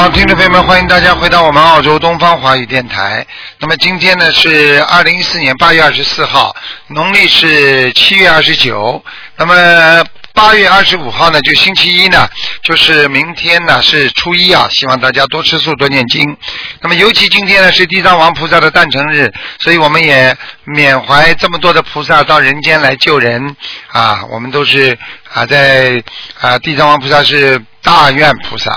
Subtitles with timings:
[0.00, 3.26] 好，听众朋友们，欢迎大家回到我们澳洲东方华语电台。
[3.58, 6.56] 那么今天呢是二零一四年八月二十四号，
[6.86, 9.04] 农历是七月二十九。
[9.36, 10.02] 那么
[10.32, 12.26] 八月二十五号呢，就星期一呢，
[12.62, 16.34] 就是明天呢是初一啊，希望大家多吃素，多念经。
[16.80, 23.54] 那么尤其今天呢是地藏王菩萨的诞辰日，所以我们也缅怀这么多的菩萨到人间来救人
[23.92, 24.98] 啊，我们都是
[25.32, 26.02] 啊在
[26.40, 28.72] 啊地藏王菩萨是大愿菩萨，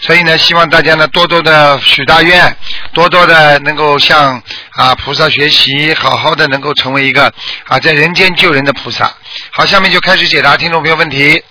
[0.00, 2.56] 所以呢希望大家呢多多的许大愿，
[2.92, 7.32] 多多的能够向啊菩萨学习，好好的能够成为一个
[7.66, 9.12] 啊在人间救人的菩萨。
[9.50, 11.42] 好，下面就开始解答听众朋友问题。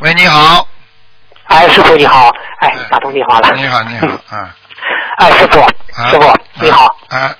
[0.00, 0.66] 喂，你好。
[1.44, 3.52] 哎，师傅你好，哎，打通电话了。
[3.56, 4.54] 你好，你好，啊。
[5.18, 5.60] 哎，师傅，
[6.10, 6.86] 师傅你好。
[7.08, 7.34] 啊。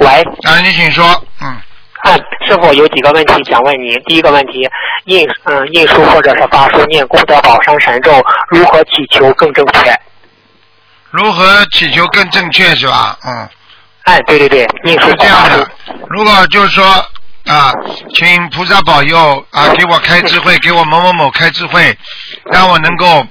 [0.00, 0.22] 喂。
[0.44, 1.60] 啊，你请说，嗯。
[2.02, 3.94] 哎，师傅有几个问题想问您。
[4.04, 4.68] 第一个问题，
[5.04, 8.12] 印嗯印书或者是发书念功德宝山神咒，
[8.48, 10.00] 如何祈求更正确？
[11.10, 13.18] 如何祈求更正确是吧？
[13.26, 13.48] 嗯。
[14.04, 15.70] 哎，对对对，印书是这样的。
[16.08, 16.84] 如果就是说
[17.46, 17.72] 啊，
[18.14, 21.96] 请菩萨保佑啊，给我开智慧，给我某某某开智慧，
[22.50, 23.26] 让我能够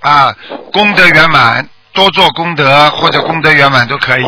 [0.00, 0.34] 啊
[0.72, 4.24] 功德圆满，多做功德或者功德圆满都可以。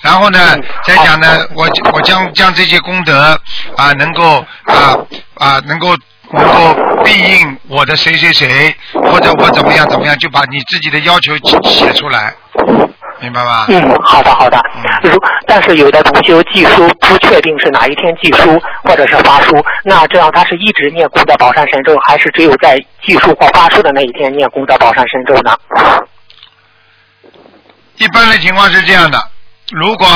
[0.00, 0.38] 然后呢，
[0.84, 3.38] 再讲呢，我我将将这些功德
[3.76, 4.96] 啊，能够啊
[5.34, 5.88] 啊能够
[6.30, 12.32] 能够庇应我的谁谁谁，或者我怎么样怎么样，就把你自己的要求写出来。
[13.20, 13.66] 明白吧？
[13.68, 14.60] 嗯，好的好的。
[15.02, 15.16] 如
[15.46, 25.56] 但是有的同学寄书不确定是哪一天寄书或者是发书，那这样他是一直念功德宝山神咒，还是只有在寄书或发书的那一天念功德宝山神咒呢？
[28.02, 29.28] 一般的情况是这样的，
[29.70, 30.06] 如果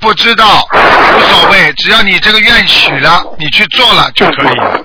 [0.00, 0.66] 不知道
[1.14, 4.80] 无所谓，只要你这个愿许了，你去做了就可以了，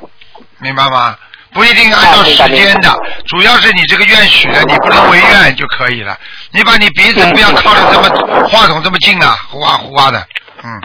[0.58, 1.16] 明白吗？
[1.54, 2.94] 不一定按照时间的，
[3.28, 6.18] 主要是你这个愿许了，你不能违愿就可以了。
[6.52, 10.28] 你把你鼻子不要靠着这么话筒这么近啊，呼哇呼哇的，
[10.64, 10.82] 嗯，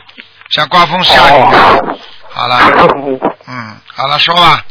[0.50, 1.42] 像刮风下雨。
[2.30, 2.70] 好了，
[3.48, 4.62] 嗯，好了，说吧，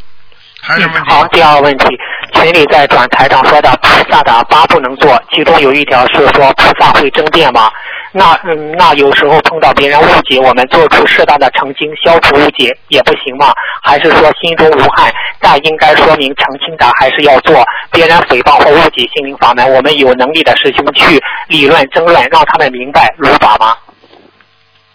[0.62, 1.10] 还有什么问题？
[1.10, 1.86] 好，第二个问题，
[2.34, 7.70] 群里在转台上说的菩萨的八不能做，其中有一条是说菩萨会争辩吗？
[8.12, 13.52] 那嗯，那有时候碰到别人误解，我们做出适当的澄清，消除误解也不行吗？
[13.82, 17.64] 还是说心中无害，但应该说明澄清的还是要做。
[17.90, 23.74] 别人诽谤或误解心灵法门，我们有能力的师兄去理论争论，让他们明白如法吗？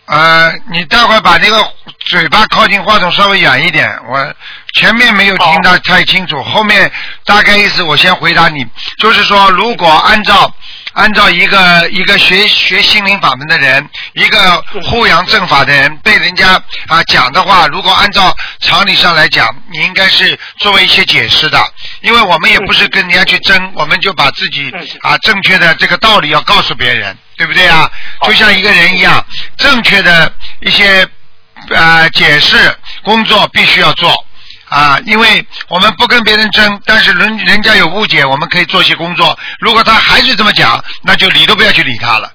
[0.10, 1.72] 呃，你待会把那个
[2.06, 4.34] 嘴巴靠近话筒稍微远一点，我
[4.74, 6.92] 前面没有听得太清楚，后面
[7.26, 8.66] 大概意思我先回答你，
[8.98, 10.54] 就是说如果按照。
[10.94, 16.56] 按照一个一个学学心灵法门的人，一个护阳正法的人，被人家
[16.88, 21.64] 啊讲的话，如果按照常理上来讲，你应该是作为一些解释的，
[22.02, 27.90] 因为我们也不是跟人家去争，我们就把自己啊正确的这个道理要告诉别人，对不对啊？
[28.22, 29.26] 就像一个人一样，
[29.58, 31.08] 正确的一些
[31.74, 34.14] 啊解释工作必须要做。
[34.68, 39.40] 啊，因为我们不跟别人争，但是人人家有误解，我们可以做些工作。
[39.60, 42.32] 如果他还是这么讲，那就理都不要去理他了，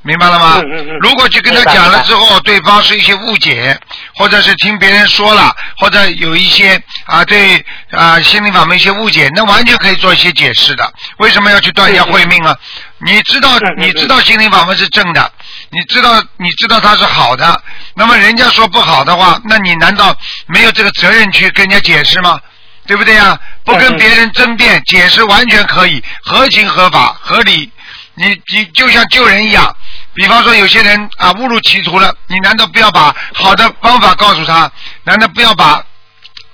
[0.00, 0.62] 明白了吗？
[1.02, 3.78] 如果去跟他讲了之后，对方是一些误解，
[4.14, 10.90] 或者是听别人说了，或者有一些啊对啊心灵法门一些误解，那完全可以做一些解释的。
[11.18, 12.56] 为什么要去断人家慧命啊？
[13.04, 15.32] 你知道你知道心灵法门是正的，
[15.70, 17.62] 你知道你知道它是好的，
[17.94, 20.16] 那么人家说不好的话，那你难道
[20.46, 22.40] 没有这个责任去跟人家解释吗？
[22.86, 23.38] 对不对呀？
[23.64, 27.70] 不跟别人争辩，解释完全可以，合情合法合理。
[28.14, 29.76] 你你就像救人一样，
[30.14, 34.70] 比方说有些人啊误入歧途了，你难道不要把好的方法告诉他？
[35.02, 35.82] 难道不要把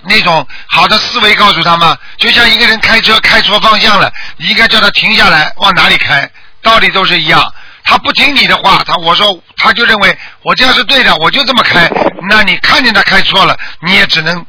[0.04, 1.96] 那种好的思维告诉他吗？
[2.16, 6.30] 就像一个人开车开错方向了，你应该叫他停下来，往哪里开？
[6.62, 7.42] 道理都是一样。
[7.84, 9.26] 他不听你的话，他我说
[9.56, 11.90] 他就认为我这样是对的，我就这么开。
[12.28, 14.46] 那你看见他开错了，你也只能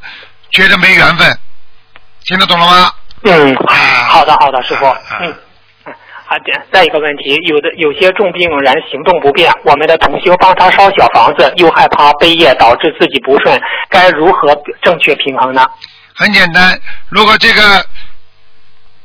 [0.50, 1.38] 觉得没缘分。
[2.24, 2.92] 听得懂了吗？
[3.24, 3.56] 嗯，
[4.08, 4.86] 好的好的，师傅。
[5.20, 5.34] 嗯。
[5.84, 13.60] 好的，再一个问题，有的有些重病人行动不便，我们的同修帮他烧小房子，又害怕背业导致自己不顺，
[13.90, 15.66] 该如何正确平衡呢？
[16.14, 16.78] 很简单，
[17.10, 17.84] 如果这个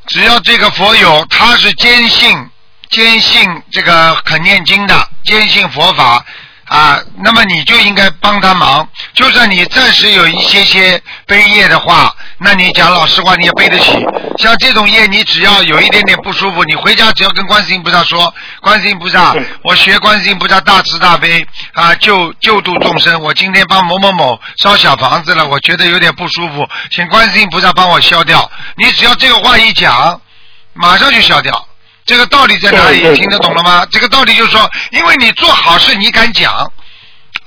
[0.06, 2.50] 只要这个佛友他是坚信
[2.90, 6.24] 坚信这个肯念经的，坚信佛法
[6.66, 8.88] 啊，那么你就应该帮他忙。
[9.14, 14.06] 就算你暂时有一些些背业的话，那你讲老实话你也背得起。
[14.38, 23.22] 像这种业，你只要有一点点不舒服，你回家只要跟观世音菩萨说，观世音菩萨，我学观世音菩萨大慈大悲啊，救救度众生。
[23.22, 28.52] 我今天帮某某某烧小房子了，我觉得有点不舒服，请观世音菩萨帮我消掉。
[28.76, 30.20] 你只要这个话一讲，
[30.74, 31.67] 马上就消掉。
[32.08, 33.16] 这个道理在哪里？
[33.16, 33.86] 听得懂了吗？
[33.92, 36.72] 这个道理就是说，因为你做好事，你敢讲，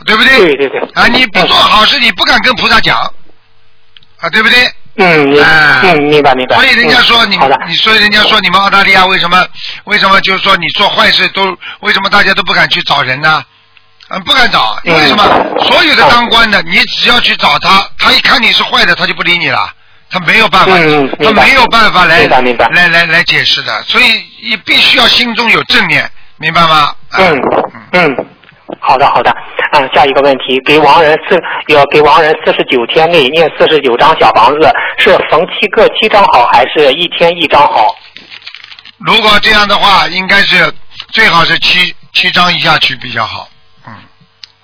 [0.04, 0.36] 对不对？
[0.36, 0.80] 对对对。
[0.94, 2.98] 啊，你不做好事，你不敢跟菩萨讲，
[4.18, 4.70] 啊，对不对？
[4.96, 5.34] 嗯，
[5.82, 6.56] 嗯，明白明白。
[6.56, 9.42] 所以人家说你，你所以人家说你们澳大利亚为什么
[9.84, 13.42] 为什么就是说你做坏事都为什么大家都不敢去找人呢？
[14.08, 15.24] 嗯，不敢找，因为什么？
[15.60, 19.72] 所有的当官的，你只要去找他，他一看你是坏的，他就不理你了。
[20.10, 24.04] 他没有办法，他没有办法来来来来解释的，所以
[24.42, 26.92] 你必须要心中有正念，明白吗？
[27.16, 27.40] 嗯
[27.92, 28.26] 嗯，
[28.80, 29.32] 好的好的，
[29.72, 31.38] 嗯，下一个问题，给亡人四
[31.72, 34.68] 要给亡人四十九天内念四十九张小房子，
[34.98, 37.94] 是逢七个七张好，还是一天一张好？
[38.98, 40.72] 如果这样的话，应该是
[41.12, 43.48] 最好是七七张一下去比较好。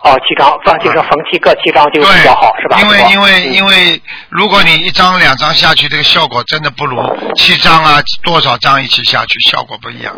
[0.06, 2.80] 哦，七张放就是缝七个七张就比较好，是吧？
[2.80, 6.96] 因为因为因为，如果你一张两张下去，这个效果真的不如
[7.34, 10.14] 七张啊，多少张一起下去效果不一样。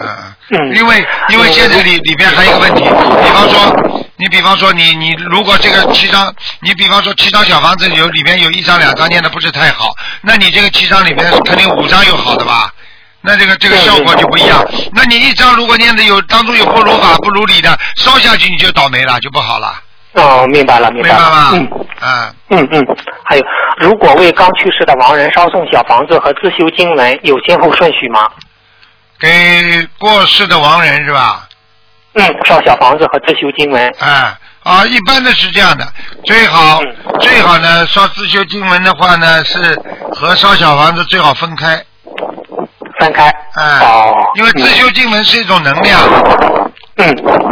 [0.00, 0.08] 嗯。
[0.50, 0.76] 嗯。
[0.76, 12.74] 因为因为现在里里边还有一个问题，比方说你比方说你你如果这个七张，你比方说七张小房子有里边有一张两张念的不是太好，那你这个七张里边肯定五张有好的吧？
[13.22, 14.64] 那这个这个效果就不一样。
[14.92, 19.74] 那你一张如果念的有当中有不如法不如理的，烧下去你就倒霉了，就不好了。
[20.14, 21.50] 哦，明白了，明白了。
[21.52, 21.68] 嗯
[22.00, 22.96] 嗯嗯嗯。
[23.24, 23.42] 还有，
[23.78, 28.28] 如果为刚去世的亡人烧送小房子和自修经文，有先后顺序吗？
[29.20, 31.46] 给过世的亡人是吧？
[32.14, 33.94] 嗯，烧小房子和自修经文。
[34.00, 35.86] 啊啊，一般的是这样的，
[36.24, 36.80] 最好
[37.20, 39.80] 最好呢，烧自修经文的话呢，是
[40.14, 41.84] 和烧小房子最好分开。
[43.00, 46.00] 分开，哦，因为自修经文是一种能量，
[46.96, 47.08] 嗯，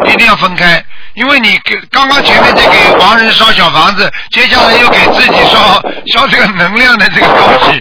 [0.06, 0.84] 一定要分开，
[1.14, 7.80] 因为你给刚刚前面在给亡人烧小房子，接下来又给自己烧烧这个能量的这个东西，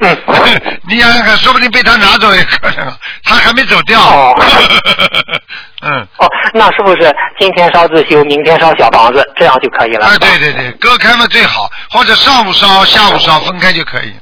[0.87, 2.91] 你想想看，说不定被他拿走也可能，
[3.25, 3.99] 他还没走掉，
[5.83, 10.05] 嗯，哦，那是不是今天烧自修，明天烧小房子，这样就可以了？
[10.07, 14.13] 啊，对对对，隔开嘛最好，或者上午烧，下午烧，分开就可以。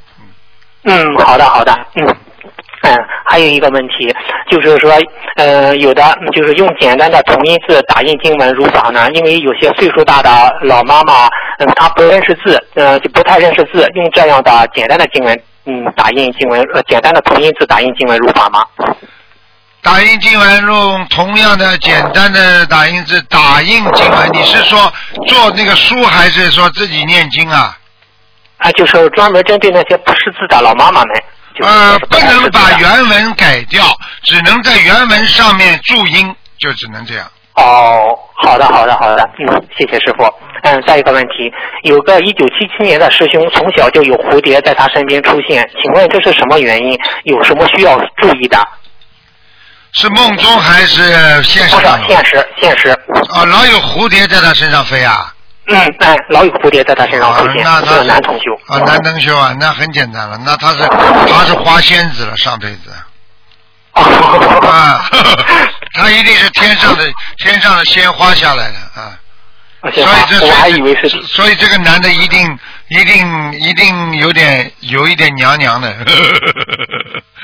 [0.88, 2.16] 嗯，好的好的，嗯。
[2.86, 4.14] 嗯，还有一个问题，
[4.50, 4.92] 就是说，
[5.38, 10.30] 呃，有的就是用简单的同音字打印经文如法呢，因为有些岁数大的
[10.62, 11.26] 老妈妈，
[11.58, 18.64] 嗯，她不认识字，呃，就不太认识字，用这样的简单的经文，嗯，打印经文，呃，简单的同音字打印经文如法吗？
[19.82, 24.92] 打印经文用同样的简单的打印字打印经文，你是说
[25.28, 27.78] 做那个书，还是说自己念经啊？
[28.58, 31.24] 啊，就是专门针对那些不识字的老妈妈们。
[31.62, 33.84] 呃，不能把原文改掉，
[34.24, 37.26] 只能在原文上面注音，就只能这样。
[37.56, 40.26] 哦，好的，好的，好的，嗯，谢谢师傅。
[40.64, 41.52] 嗯，再一个问题，
[41.84, 47.00] 有个一九七七年的师兄，从小就有蝴蝶在他身边出现，请问这是什么原因？
[47.24, 48.58] 有什么需要注意的？
[49.94, 51.78] 是梦中还是现实？
[52.08, 52.90] 现实，现实。
[52.90, 55.32] 啊，老有蝴蝶在他身上飞啊。
[55.68, 58.54] 嗯，哎，老有蝴蝶在他身上出现，是男同修。
[58.68, 62.92] 啊，男同修啊，那很简单了，那他是他是花仙子了，上辈子。
[63.94, 65.10] 啊，
[65.94, 67.04] 他一定是天上的
[67.38, 69.18] 天上的鲜花下来的啊。
[69.94, 71.10] 所以这我还以为是。
[71.28, 75.90] 所以这个男的一定一定一定有点有一点娘娘的。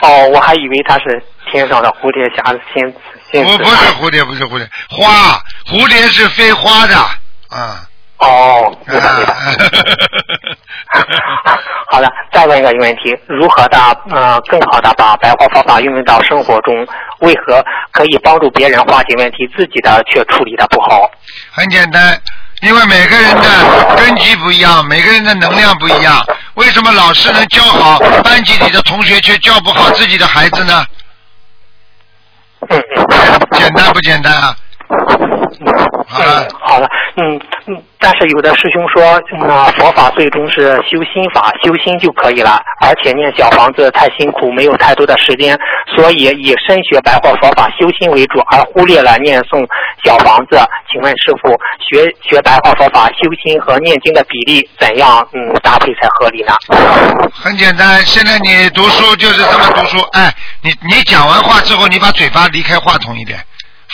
[0.02, 3.00] 哦， 我还以为他是天上的蝴蝶侠仙子
[3.32, 3.58] 仙子。
[3.58, 6.98] 不不是蝴蝶，不是蝴蝶，花蝴蝶是飞花的
[7.50, 7.88] 啊。
[8.22, 9.34] 哦，明白明白。
[11.92, 13.78] 好的，再问一个问题：如何的
[14.12, 16.88] 呃更好的把白话方法运用到生活中？
[17.20, 21.10] 为何可以帮助别人化解问题，自己的却处理的不好？
[21.52, 22.20] 很简单，
[22.62, 26.26] 因为每个人的根基不一样，每个人的能量不一样。
[26.56, 30.86] 为什么老师能教好班级里的同学，却教不好自己的孩子呢？
[32.70, 32.80] 嗯
[33.54, 34.56] 简单不简单啊？
[34.92, 45.58] 嗯，好的，嗯嗯，但是有的师兄说，那佛法最终是修心法，修心就可以了，而且念小房子太辛苦，没有太多的时间，
[45.96, 49.66] 所以以深学白话佛法修心为主，而忽略了念诵
[50.04, 50.60] 小房子。
[50.92, 56.54] 请问师傅，学学白话佛法修心和念经的比例怎样嗯搭配才合理呢？
[57.34, 63.40] 很简单，现在你读书就是这么读书，哎，你你讲完话之后，你把嘴巴离开话筒一点。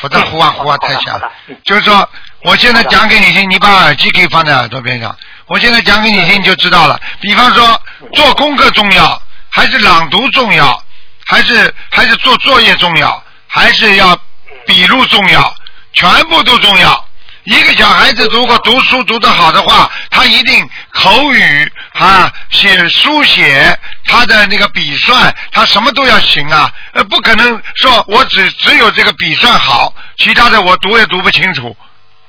[0.02, 1.22] 否则呼啊呼啊太响。
[1.64, 2.10] 就是说，
[2.44, 5.16] 我现在讲给你听，你把耳机可以放在耳朵边上。
[5.48, 7.00] 我现在讲给你听，你就知道了。
[7.22, 7.82] 比方说，
[8.14, 10.84] 做功课重要，还是朗读重要，
[11.26, 14.18] 还是还是做作业重要，还是要
[14.66, 15.56] 笔录重要，
[15.94, 17.07] 全部都重要。
[17.50, 26.70] 一个小孩子如果读书读得好的话，他一定口语啊、写书写，他的那个笔算，他什么都要行啊。
[26.92, 31.76] 呃，不可能说我只只有这个笔算好，其他的我读也读不清楚。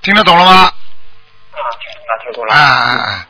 [0.02, 0.52] 听得懂了吗？
[0.62, 0.72] 啊，
[2.22, 2.54] 听懂了，听懂了。
[2.54, 3.26] 啊啊啊！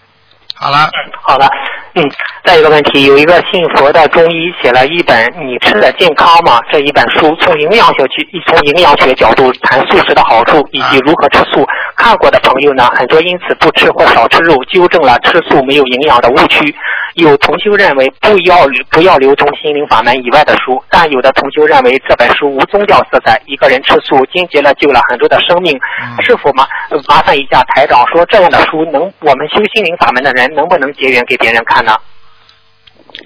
[0.57, 1.51] 好了，嗯，好的。
[1.99, 2.09] 嗯，
[2.45, 11.67] 再一个问题，有一个信佛的中医写了一本《你吃的健康吗》这一本书，从营养学去从营养学角度谈素食的好处以及如何吃素。
[11.97, 16.73] 看过的朋友呢，很多因此不吃或少吃肉，纠正了吃素没有营养的误区。
[17.15, 18.59] 有同修认为不要
[18.91, 25.77] 不要流通心灵法门以外的书，但有的同修认为这本书无宗教色彩，一个人吃素经结了救了很多的生命。
[25.77, 31.88] 嗯是否麻呃麻烦一下台长说这样的书能我们修心灵法门的人能不能结缘给别人看呢？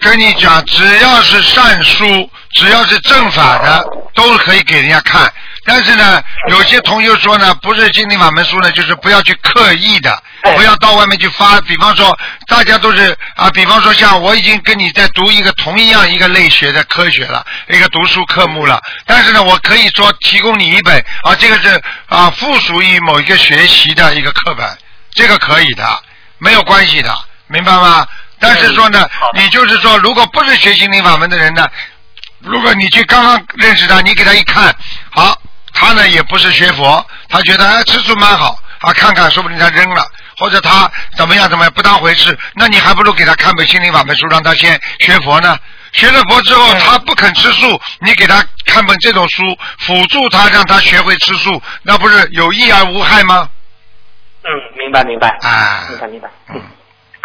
[0.01, 5.33] 跟你讲，只要是善书，只要是正法的，都可以给人家看。
[5.65, 10.11] 但是呢，有些同学说呢，不是心灵法门书呢，就是不要去刻意的，
[10.43, 11.61] 哎不要到外面去发。
[11.63, 18.81] 比方说，大家都是啊，比方说像我已经跟你在读一个同一样一个类学的科学了，一个读书科目了。
[19.07, 24.67] 但是呢，我可以说提供你一本啊，这个是啊附属于某一个学习的一个课本，
[25.13, 26.03] 这个可以的，
[26.39, 27.17] 没有关系的，
[27.47, 28.07] 明白吗？
[28.43, 31.67] 但是说呢你就是说，如果不是学心灵法门的人呢，
[32.41, 34.75] 如果你去刚刚认识他，你给他一看，
[35.11, 35.41] 好，
[35.73, 40.05] 他呢也不是学佛，他觉得哎吃素蛮好啊，看看说不定他扔了，
[40.37, 45.57] 或者他怎么样怎么样不当回事，那你还不如给他看本心灵法门书，让他先学佛呢。
[45.93, 49.43] 学了佛之后，嗯他不肯吃素，你给他看本这种书，
[49.79, 53.49] 辅助他让他学会吃素，那不是有益而无害吗？
[54.43, 55.29] 嗯，明白明白。
[55.43, 56.29] 啊明白明白。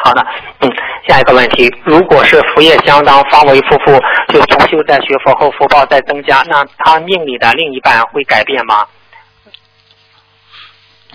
[0.03, 0.25] 好的。
[0.59, 0.71] 嗯，
[1.07, 3.99] 下一个问题，如果是福业相当，方为夫妇，
[4.31, 8.85] 就同修在学佛后福报在增加，那他命里的另一半会改变吗？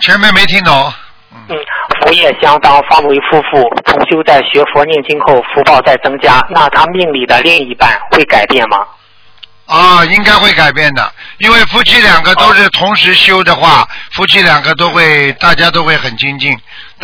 [0.01, 0.93] 前面没听懂。
[1.49, 1.57] 嗯，
[2.01, 8.79] 福业相当，方为夫妇，同修在学佛念经后福报在增加，那他命里的另一半会改变吗？
[9.67, 16.55] 啊，应该会改变的，因为夫妻两个都是同时修的话，夫妻两个都会，大家都会很精进。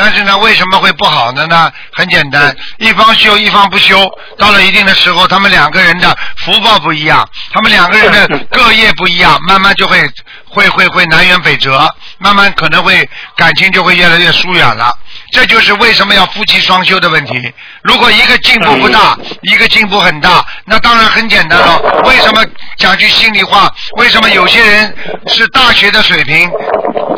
[0.01, 1.73] 但是呢，为什么会不好的呢？
[1.93, 10.09] 很简单，一方修一方不修，到了一定的时候，他们两个人的福报不一样，他们两个人的 各业不一样，慢慢就会
[10.51, 11.89] 会会会南辕北辙，
[12.19, 14.97] 慢慢可能会感情就会越来越疏远了。
[15.33, 17.55] 这就是为什么要夫妻双修的问题。
[17.83, 21.79] 如果一个进步不大，一个进步很大，那当然很简单了。
[22.05, 22.45] 为什么
[22.77, 23.71] 讲句心里话？
[23.97, 24.95] 为什么有些人
[25.27, 26.51] 是大学的水平，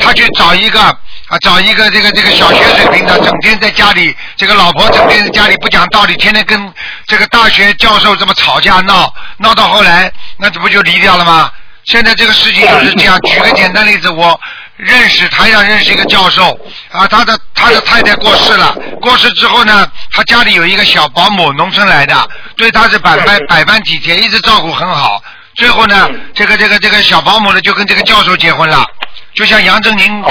[0.01, 6.73] 他去找一个啊，找一个这个这个小学水平的，整天在家里，这个老婆整天在家里不讲道理，天天跟
[7.07, 11.51] 这个大学教授这么吵架闹，闹到后来，那这不就离掉了吗？
[11.85, 13.19] 现在这个事情就是这样。
[13.21, 14.39] 举个简单例子，我
[14.77, 16.59] 认识台上认识一个教授
[16.91, 25.23] 啊，他的他的太太过世了，过世之后呢，他家里有一个小保姆，农村来的，对他是百般百般体贴，一直照顾很好。
[25.55, 28.85] 最后呢，这个这个这个小保姆呢，就跟这个教授结婚了，
[29.35, 30.23] 就像杨振宁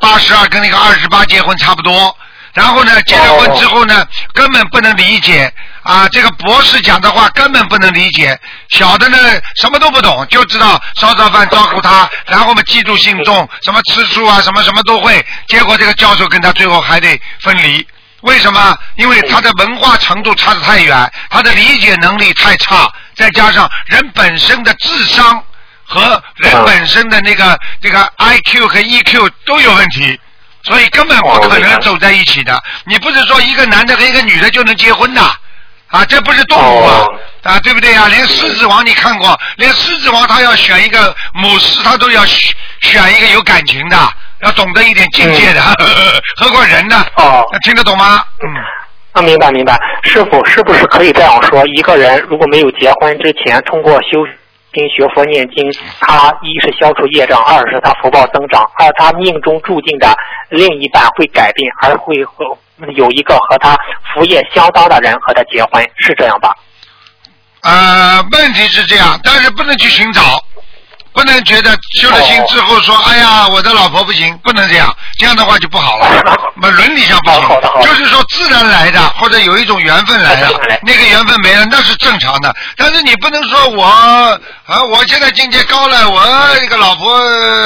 [0.00, 2.16] 八十二跟那个二十八结婚差不多。
[2.54, 8.38] 然后呢，结了婚之后呢，根本不能理解啊，这个博士讲的话根本不能理解。
[8.70, 9.18] 小的呢，
[9.56, 15.24] 什么都不懂，就知道烧烧饭招呼他，然后嘛记住信众，什么吃素啊，什么什么都会。
[15.48, 17.86] 结果这个教授跟他最后还得分离。
[18.20, 18.78] 为什么？
[18.96, 25.42] 因为他的文化程度差得太远，他的理解能力太差，再加上人本身的智商
[25.84, 30.18] 和人本身的那个这个 IQ 和 EQ 都有问题。
[30.64, 32.62] 所以根本不可能走在一起的。
[32.84, 35.20] 你不是说一个男的和一个女的就能结婚的
[35.88, 36.04] 啊？
[36.06, 38.08] 这不是动物啊哦啊，对不对啊？
[38.08, 43.96] 连狮子王你看过，连狮子王他要选一个母狮，他都要选选一个有感情的，
[44.42, 45.60] 要懂得一点境界的，
[46.36, 47.04] 何况人呢？
[47.16, 48.24] 哦听得懂吗？
[48.42, 48.48] 嗯。
[49.12, 49.78] 啊，明白明白。
[50.02, 51.62] 师傅，是不是可以这样说？
[51.76, 54.26] 一个人如果没有结婚之前，通过修
[54.74, 60.14] 经学佛念经，他一是消除业障，二是他福报增长，二他命中注定的
[60.50, 62.44] 另一半会改变，而会和
[62.94, 63.78] 有一个和他
[64.12, 66.54] 福业相当的人和他结婚，是这样吧？
[67.62, 70.20] 呃，问题是这样，但是不能去寻找，
[71.24, 76.06] 能觉得修了心之后说，哎呀，我的老婆不行，不能这样，这样的话就不好了。
[76.56, 80.48] 那伦理上不行好就是说自然来的，或者有一种缘分来的
[80.82, 82.54] 那个缘分没了那是正常的。
[82.76, 86.22] 但是你不能说我啊，我现在境界高了，我
[86.60, 87.18] 这个老婆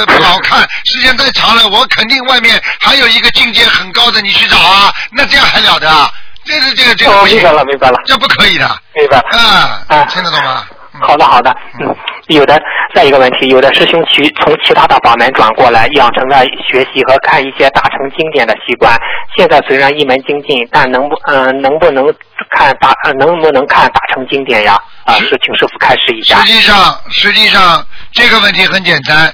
[0.05, 6.11] 不好看，时间太长了，我肯定外面还有一个境界很高的，你去找啊，那这样还了得啊？
[6.45, 8.67] 这个这个这个哦，不行明白，了，明白了，这不可以的。
[8.95, 9.19] 明白。
[9.37, 10.65] 啊啊，听得懂吗？
[10.71, 11.95] 嗯好的，好的，嗯，
[12.35, 12.61] 有的
[12.93, 18.95] 再一个问题，有的师兄其从其他的法门转过来，养成了学习和看一些大乘经典的习惯。
[19.37, 22.05] 现在虽然一门精进，但能不嗯、呃能不能
[22.49, 24.77] 看大呃能不能看大乘经典呀？
[25.05, 26.53] 啊，是请师傅开示一下实。
[26.53, 29.33] 际上，实际上这个问题很简单，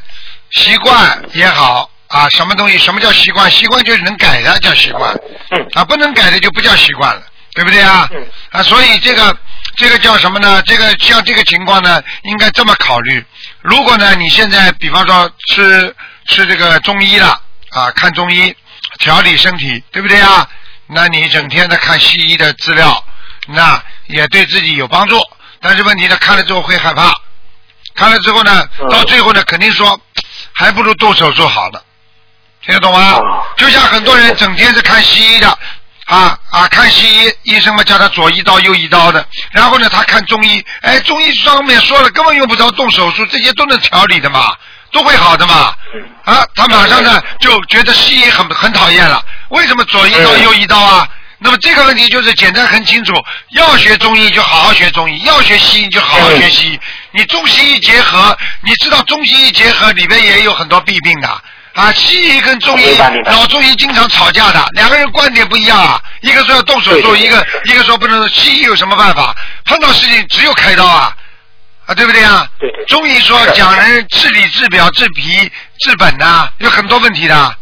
[0.52, 2.78] 习惯也好啊，什么东西？
[2.78, 3.50] 什么叫习惯？
[3.52, 5.14] 习惯就是能改的叫习惯，
[5.52, 7.22] 嗯啊，不能改的就不叫习惯了，
[7.54, 8.08] 对不对啊？
[8.14, 9.36] 嗯啊，所以这个
[9.78, 10.62] 这个叫什么呢？
[10.64, 13.24] 这个像这个情况呢，应该这么考虑。
[13.62, 15.96] 如果呢，你现在比方说吃
[16.28, 17.42] 吃这个中医了
[17.72, 18.56] 啊，看中医
[19.00, 20.48] 调理身体，对不对啊？
[20.88, 23.04] 那你整天的看西医的资料，
[23.48, 25.20] 那也对自己有帮助。
[25.62, 27.12] 但是问题呢，看了之后会害怕，
[27.96, 30.00] 看了之后呢，嗯到最后呢，肯定说
[30.54, 31.84] 还不如动手术好了，
[32.64, 33.46] 听得懂吗哦？
[33.58, 35.58] 就像很多人整天是看西医的。
[36.06, 36.68] 啊啊！
[36.68, 44.54] 看西医，医生嘛叫他左一刀右一刀的，然后呢，他看中医，哎，中医上面说了，根本用不着动手术，这些都能调理的嘛，
[44.92, 45.74] 都会好的嘛。
[46.24, 51.10] 啊，他马上呢就觉得西医很很讨厌了，为什么左一刀嗯右一刀啊？
[51.40, 53.14] 那么这个问题就是简单很清楚，
[53.52, 56.80] 要学中医就好好学中医，要学西医就好好学西医。
[57.12, 61.42] 你中西医结合，你知道中西医结合里边也有很多弊病的
[61.76, 61.92] 啊。
[61.94, 66.02] 西医跟中医老中医经常吵架的，两个人观点不一样啊。
[66.22, 68.28] 一个说要动手术，对对对一个一个说不能。
[68.30, 69.36] 西医有什么办法？
[69.66, 71.16] 碰到事情只有开刀啊，
[71.86, 72.48] 啊，对不对啊？
[72.60, 77.56] 对对中医说讲人治理、治表、治皮、治本呐、有很多问题的。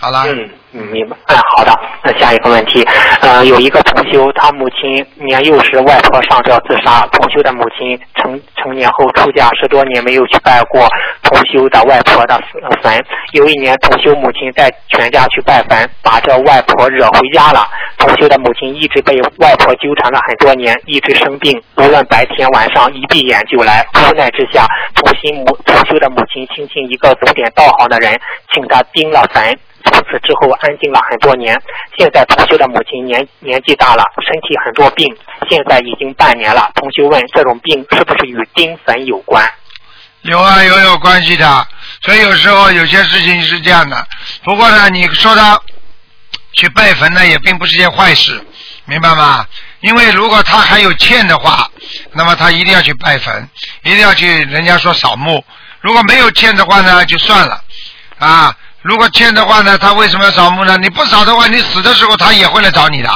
[0.00, 0.24] 好了。
[0.26, 1.16] 嗯嗯，明白。
[1.28, 1.72] 嗯，好的。
[2.02, 2.86] 那下一个问题，
[3.22, 10.86] 呃，有一个同修，他母亲年幼时外婆上吊自杀，同修的母亲成成年后出嫁十多年没有去拜过
[11.22, 12.38] 同修的外婆的
[12.82, 13.04] 坟。
[13.32, 17.66] 有一年，同修母亲带全家去拜坟，把这外婆惹回家了。
[17.96, 23.84] 同修的母亲一直被外婆纠缠了很多年，一直生病，无论白天晚上一闭眼就来。
[23.94, 28.18] 无奈之下，同心母同修的母亲亲请一个懂点道行的人，
[28.52, 29.58] 请他盯了坟。
[29.84, 31.60] 从此之后安静了很多年。
[31.98, 35.16] 现在同修的母亲年年纪大了，身体很多病，
[35.48, 36.70] 现在已经半年了。
[36.74, 39.50] 同修问，这种病是不是与丁坟有关？
[40.22, 41.66] 有啊，有有关系的。
[42.02, 44.06] 所以有时候有些事情是这样的。
[44.44, 45.60] 不过呢，你说他
[46.52, 48.44] 去拜坟呢，也并不是件坏事，
[48.84, 49.46] 明白吗？
[49.80, 51.70] 因为如果他还有欠的话，
[52.12, 53.48] 那么他一定要去拜坟，
[53.82, 55.44] 一定要去人家说扫墓。
[55.80, 57.62] 如果没有欠的话呢，就算了
[58.18, 58.54] 啊。
[58.88, 60.78] 如果欠的话呢，他为什么要扫墓呢？
[60.78, 63.10] 你不扫的话，你死的时候他也会来找你的，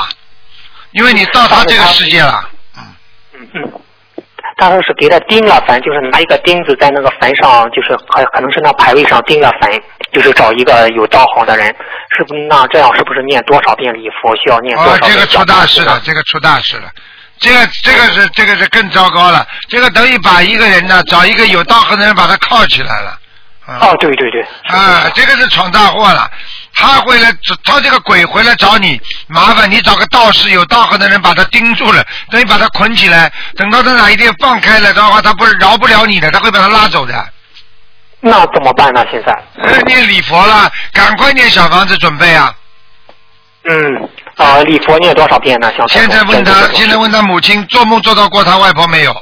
[0.91, 2.45] 因为你到他这个世界了。
[2.77, 2.83] 嗯。
[3.33, 3.73] 嗯嗯。
[4.59, 9.83] 他说是给他钉了坟，就是拿一个钉子在那个坟上，就是可可能是那牌位上钉了坟，
[10.13, 11.75] 就是找一个有道行的人，
[12.15, 12.47] 是不是？
[12.49, 15.13] 那这样是不是念多少遍礼佛需要念多哦，少遍？
[15.13, 16.91] 这个出大事了，这个出大事了，
[17.41, 23.19] 这个这个是这个是更糟糕了，这个等于把一个人呢找一个有道行的人把他铐起来了。
[23.81, 24.43] 啊哦，对对对。
[24.69, 26.31] 啊，这个是闯大祸了。
[26.75, 27.33] 他回来，
[27.65, 33.31] 他这个鬼回来找你，麻烦你找个道士有道行的人把他盯住了，等于把他捆起来。
[33.57, 37.29] 等到他哪一天放开了的话，他不是饶不了你的，他会把他拉走的。
[38.21, 39.05] 那怎么办呢？
[39.11, 39.33] 现在？
[39.63, 42.55] 呃， 念礼佛了，赶快念小房子准备啊！
[43.65, 45.73] 嗯，啊、礼佛念多少遍呢？
[45.77, 49.13] 小现在问他，现在问他母亲做梦做到过他外婆没有？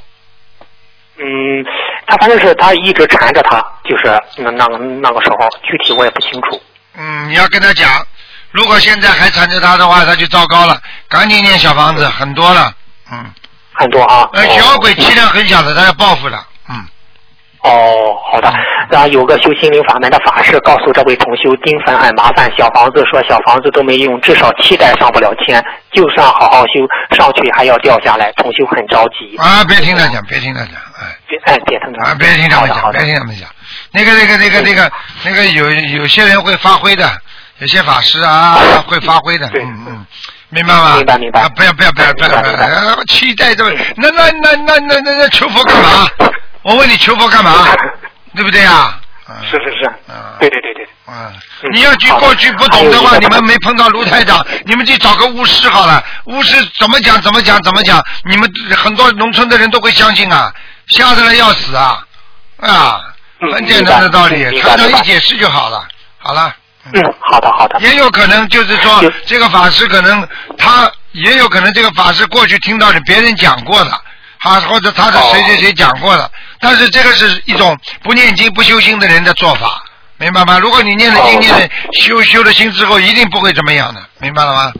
[1.19, 1.65] 嗯，
[2.11, 6.61] 他反正是他一直缠着他，就是那那个那个时候，具体我也不清楚。
[6.99, 7.88] 嗯，你要跟他讲，
[8.51, 10.77] 如果现在还缠着他的话，他就糟糕了，
[11.09, 12.73] 赶紧念小房子，很多了。
[13.12, 13.25] 嗯，
[13.73, 14.29] 很多啊。
[14.35, 16.44] 小鬼气量很小的，他要报复了。
[16.68, 16.85] 嗯，
[17.62, 18.53] 哦，好的。
[18.90, 29.37] 然后有个修心灵法门的法师告诉这位同修，丁凡很麻烦，小房子说小房子都没用，至少七代上不了天，就算好好修，上去还要掉下来，同修很着急。
[29.37, 32.11] 啊，别听他讲，别听他讲，哎，别哎，别听他。
[32.11, 33.49] 啊，别听他们讲，别听他们讲。
[33.93, 34.93] 那个、那个、那个、那个、
[35.25, 37.11] 那个有有些人会发挥的，
[37.59, 40.07] 有些法师啊会发挥的，对嗯嗯。
[40.53, 40.97] 明白吗？
[40.97, 43.05] 明白明白啊不要不要不要不要不要！
[43.05, 46.09] 期待这么，那那那那那那那求佛干嘛？
[46.62, 47.69] 我问你求佛干嘛？
[48.35, 48.99] 对不对啊？
[49.29, 50.88] 嗯是是是啊，对对对对。
[51.07, 56.03] 嗯，嗯你要去过去不懂的话，你们没碰到卢台长，你们去找个巫师好了。
[56.25, 60.53] 巫师怎么讲怎么讲怎么讲，你们很多农村的人都会相信啊，
[60.96, 62.05] 吓得了要死啊
[62.59, 63.00] 啊！
[63.42, 65.88] 嗯很简单的道理明白，明台长白明白一解释就好了。
[66.18, 66.55] 好了。
[66.92, 67.81] 嗯，好的好的。
[67.81, 73.90] 也有可能就是说，这个法师可能他也有可能这个法师过去听到的别人讲过的，
[74.40, 79.83] 啊，或者他的谁谁谁讲过的，但是这个是一种不念经不修心的人的做法，
[80.18, 80.59] 明白吗？
[80.59, 84.72] 如果你念了经、哦念了修修了心之后，一定不会怎么样的，明白了吗？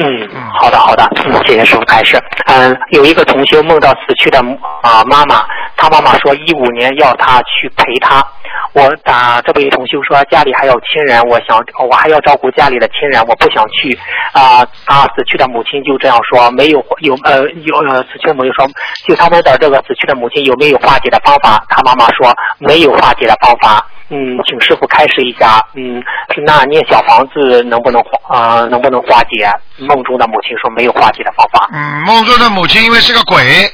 [0.00, 2.16] 嗯，好的好的，嗯，谢谢师傅开始。
[2.46, 4.38] 嗯，有一个同修梦到死去的
[4.82, 5.44] 啊、妈妈，
[5.76, 8.24] 他妈妈说一五年要他去陪他。
[8.74, 11.58] 我打这位同修说家里还有亲人，我想
[11.88, 13.98] 我还要照顾家里的亲人，我不想去。
[14.32, 18.68] 啊、他死去的母亲就这样说，没有有呃有呃死去的母亲说，
[19.04, 21.64] 就他们的这个死去的母亲有没有化解的方法？
[21.68, 23.84] 他妈妈说没有化解的方法。
[24.10, 25.60] 嗯，请师傅开示一下。
[25.74, 26.02] 嗯，
[26.46, 29.50] 那念小房子能不能化呃能不能化解？
[29.78, 31.68] 梦中的母亲说没有化解的方法。
[31.72, 33.72] 嗯，梦中的母亲因为是个鬼，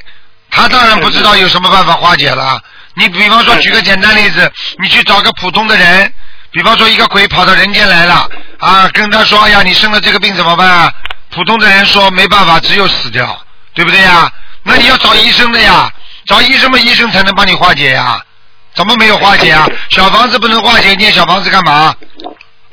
[0.49, 2.61] 他当然不知道有什么办法化解了。
[2.95, 6.13] 你比方说，举个简单例子，你去找个普通的人，
[6.51, 10.91] 比方说一个鬼跑到人间来了，啊，跟他说，哎呀，你生了这个病怎么办啊？
[11.31, 13.37] 普通的人说没办法，只有死掉，
[13.73, 14.31] 对不对呀？
[14.63, 15.91] 那你要找医生的呀，
[16.25, 18.21] 找医生嘛，医生才能帮你化解呀。
[18.73, 19.67] 怎么没有化解啊？
[19.89, 21.93] 小房子不能化解，念小房子干嘛？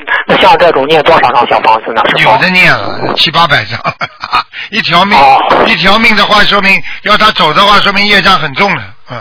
[0.26, 2.02] 那像这种念多少张小房子呢？
[2.18, 3.78] 有的念了七八百张，
[4.70, 9.18] 一条命，哦一条命的话，说明要他走的话，说明业障很重了，嗯。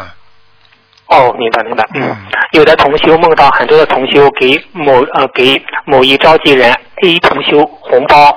[1.07, 1.83] 哦，明白明白。
[1.93, 2.17] 嗯嗯，
[2.53, 6.71] 有的同修梦到很多的同修给某呃给某一召集人
[7.03, 8.33] A 同修红包，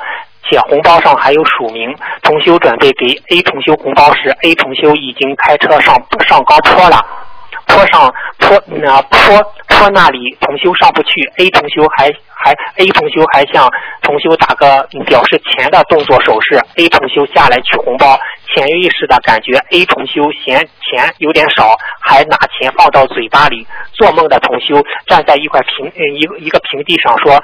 [0.50, 1.94] 且红包上还有署名。
[2.22, 5.94] 同修准备给 A 同修红包时，A 同修已经开车上
[6.26, 7.00] 上高坡了。
[7.66, 12.12] 坡上坡那坡坡那里，同修上不去，A 同修还
[12.44, 13.70] 还 A 同修还向
[14.02, 18.20] 同修打个嗯表示钱的动作手势，A 同修下来取红包，
[18.54, 23.66] 潜意识的感觉 A 同修嫌钱有点少，还拿钱放到嘴巴里。
[23.94, 27.42] 做梦的同修站在一块平呃一个一个平地上说，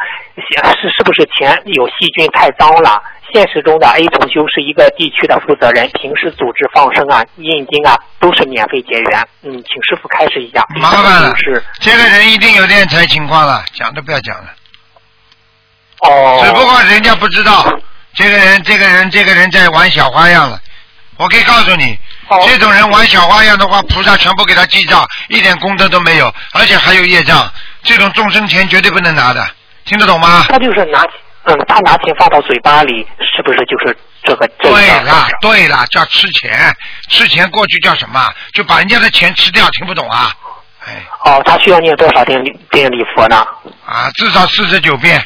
[0.76, 3.00] 是是不是钱有细菌太脏了？
[3.32, 9.26] 现实中的 A 同修是一个地区的负责人，平时组织放生啊、印经啊都是免费结缘。
[9.44, 10.66] 嗯，请师傅开示一下。
[10.80, 14.50] 麻烦了是，这个人一定有敛财情况了，讲都不要讲了。
[16.00, 17.64] 哦，只不过人家不知道，
[18.14, 20.60] 这个人，这个人，这个人在玩小花样了。
[21.16, 27.52] 我可以告诉你，哦这种人玩小花样的话，菩萨全部给他记账，一点功德都没有，而且还有业障。
[27.82, 29.46] 这种众生钱绝对不能拿的，
[29.84, 30.46] 听得懂吗？
[30.48, 31.04] 他就是拿
[31.44, 36.74] 嗯，他拿钱放到嘴巴里，是不是就是这个这对个啦，对啦，叫吃钱，
[37.08, 38.18] 吃钱过去叫什么？
[38.54, 40.32] 就把人家的钱吃掉，听不懂啊？
[40.86, 43.36] 哎，哦，他需要念多少遍遍礼佛呢？
[43.86, 45.22] 啊，至少四十九遍。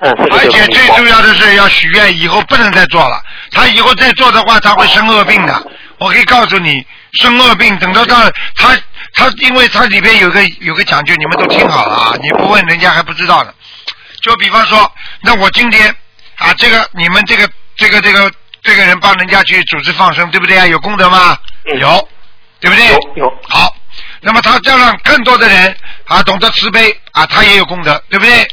[0.00, 1.08] 嗯，而且最重。
[1.08, 3.20] 要的是要许愿，以后不能再做了。
[3.50, 5.66] 他以后再做的话，他会生恶病的。
[5.98, 8.74] 我可以告诉你，生恶病，等到他他
[9.14, 12.14] 他，因为他里边有个有个讲究，你们都听好了啊！
[12.22, 13.52] 你不问人家还不知道呢。
[14.22, 14.90] 就比方说，
[15.22, 15.94] 那我今天
[16.36, 18.30] 啊，这个你们这个这个这个
[18.62, 20.66] 这个人帮人家去组织放生，对不对啊？
[20.66, 21.36] 有功德吗？
[21.66, 22.08] 嗯有，
[22.60, 22.86] 对不对？
[22.86, 23.74] 有有好，
[24.20, 28.48] 那么他要让更多的人啊懂得慈悲啊，他也有功德，对不对？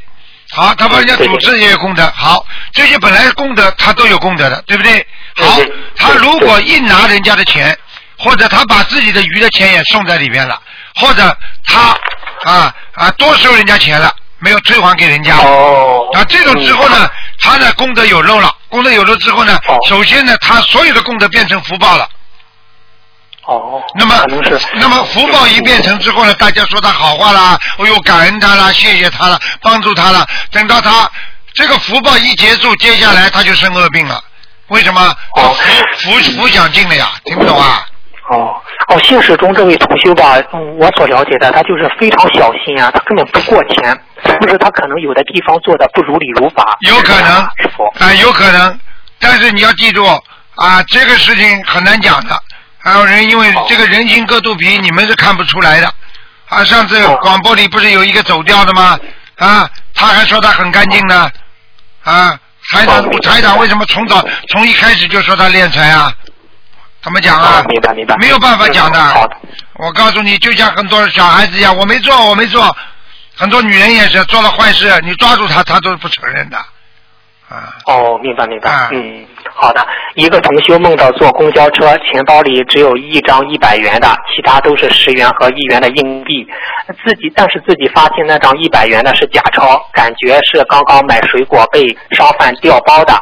[0.51, 2.11] 好，他帮人家组织也有功德。
[2.15, 5.05] 好，这些本来功德他都有功德的，对不对？
[5.35, 5.59] 好
[5.95, 7.77] 他如果一拿人家的钱，
[8.17, 10.59] 或者他把自己的余的钱也送在里面了，
[10.95, 11.97] 或者他
[12.49, 15.35] 啊啊多收人家钱了，没有退还给人家。
[15.37, 16.07] 哦。
[16.13, 22.09] 啊，这种之后呢，他的功德有漏了，功德有漏之后呢哦，首先呢，他所有的功德变成福报了。
[23.47, 23.81] 哦。
[23.95, 24.15] 那么。
[24.73, 30.25] 那么福报一变成之后呢，大家说他好话啦，哎呦感恩他啦，谢谢他了，帮助他了。
[30.51, 31.09] 等到他
[31.53, 34.21] 这个福报一结束，接下来他就生恶病了。
[34.67, 35.01] 为什么？
[35.35, 35.55] 哦
[35.97, 37.85] 福福福享尽了呀，听不懂啊？
[38.29, 38.53] 哦
[38.89, 46.77] 哦，现实中这位同修吧，嗯，我所了解的，他就是非常小心啊，他根本不过钱，是不是他可能有的地方做的不如理如法？
[46.81, 47.29] 有可能。
[47.99, 48.79] 啊、有可能，
[49.19, 50.05] 但是你要记住
[50.55, 52.37] 啊，这个事情很难讲的。
[52.87, 55.93] 还有人因为哦这个人心隔肚皮，你们是看不出来的。
[56.47, 58.97] 啊，上次哦广播里不是有一个走掉的吗？
[59.35, 61.29] 啊，他还说他很干净呢。
[62.03, 62.39] 啊，
[62.71, 66.13] 台长台长为什么从早从一开始就说他练财啊？
[67.03, 67.65] 怎么讲啊哦？
[67.67, 68.15] 明白明白。
[68.15, 68.97] 没有办法讲的。
[68.97, 69.35] 嗯好的。
[69.73, 72.73] 我告诉你，就像很多小孩子一样，我没做，我没做。
[73.35, 76.57] 很多女人也是做了坏事，你抓住她，她都不承认的。
[77.49, 78.69] 啊，哦，明白明白。
[78.69, 79.85] 啊嗯，好的。
[80.15, 86.45] 一个同修梦到坐公交车，钱包里只有一张一百元的，其他都是十元和一元的硬币。
[87.05, 93.13] 自己但是自己发现那张一百元的是假钞，感觉是刚刚买水果被商贩调包的。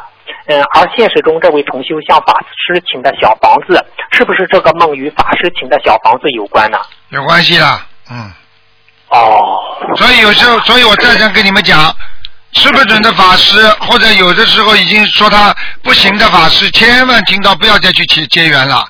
[0.48, 6.78] 嗯，而现实中这位同修向法师请的小房子，是不是这个梦与法师请的小房子有关呢？
[7.10, 7.64] 有关系的，
[8.10, 8.32] 嗯，
[9.10, 11.78] 哦，所以有时候，所以我再三跟你们讲，
[12.56, 18.84] 吃不准的法师， 或者有的时候已经说他不行的法师，千万听到不要再去结结缘了。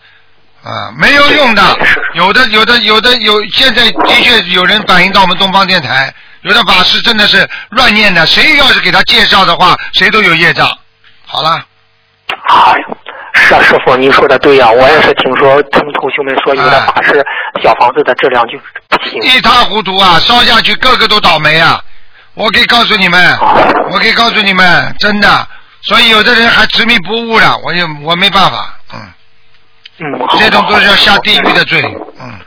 [0.65, 1.79] 啊，没有用的，
[2.15, 10.67] 有的有的有的有，现在的确有人反映到我们东方电台，有的法师真的是乱念的，谁要是给他介绍的话，谁都有业障。
[11.27, 11.61] 好了，
[12.49, 12.75] 哎，
[13.35, 17.25] 是啊，师傅，您说的对呀、我也是听说听同学们说有的法师
[17.63, 19.21] 小房子的质量就不行。
[19.23, 21.81] 一塌糊涂啊，烧下去个个都倒霉啊！
[22.37, 23.39] 我可以告诉你们，
[23.91, 25.49] 我可以告诉你们，真的，
[25.83, 29.01] 所以有的人还执迷不悟了，我也我没办法，嗯，
[29.99, 31.83] 嗯，这种都是要下地狱的罪，
[32.21, 32.39] 嗯。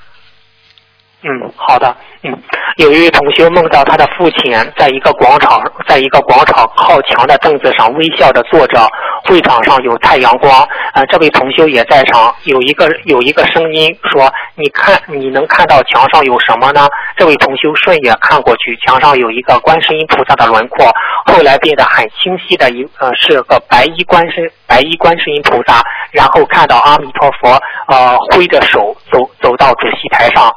[1.21, 2.31] 嗯，好的，嗯，
[2.77, 8.87] 有一位同学梦到他的父亲在一个广场，在一个广场靠墙的凳子上微笑着坐着，
[9.25, 20.89] 会场上有太阳光，呃，这位同修也在场，有一个有一个声音说：“你看，你能看到墙上有什么呢？”这位同修顺眼看过去，墙上有一个观世音菩萨的轮廓，
[21.25, 30.49] 后来变得很清晰的一呃是个白衣观世白衣观世音菩萨，然后看到阿弥陀佛呃挥着手走走到主席台上，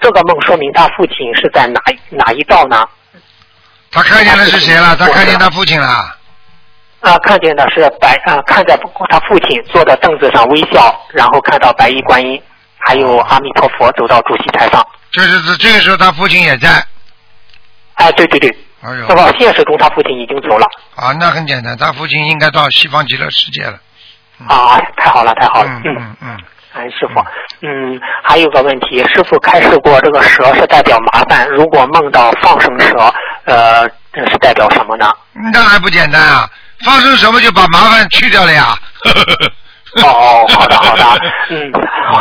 [0.00, 2.84] 这个梦说明他父亲是在哪哪一道呢？
[3.90, 4.96] 他看见的是谁了？
[4.96, 5.86] 他看见他父亲了。
[7.00, 12.40] 啊，看见的是白啊，看在他父亲坐在凳子上微笑，然后看到白衣观音，
[12.78, 14.86] 还有阿弥陀佛走到主席台上。
[15.10, 16.68] 就是这这个时候他父亲也在。
[17.94, 23.78] 哎，对对对，哎呦那么现实中他父亲已经走了啊，那很简单，他父亲应该到西方极乐世界了。
[24.46, 26.38] 啊，太好了太好了，嗯嗯嗯，
[26.72, 27.20] 哎，师傅，
[27.62, 33.12] 嗯，还有个问题，师傅开示过，这个蛇是代表麻烦，如果梦到放生蛇，
[33.44, 35.10] 呃，这是代表什么呢？
[35.52, 36.48] 那还不简单啊？
[36.84, 38.74] 放生什么就把麻烦去掉了呀？
[40.02, 41.04] 哦，好的好的，
[41.48, 41.72] 嗯，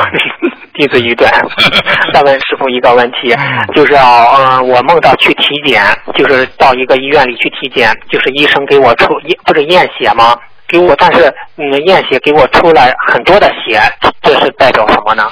[0.73, 1.29] 弟子愚钝。
[2.11, 3.35] 再问师傅一个问题，
[3.75, 5.83] 就是啊，嗯、我梦到去体检，
[6.15, 10.35] 就是到一个医院里去体检，就是医生给我抽验，不是验血吗？
[10.67, 13.81] 给我，但是嗯，验血给我抽了很多的血，
[14.29, 15.27] 这是代表什么呢？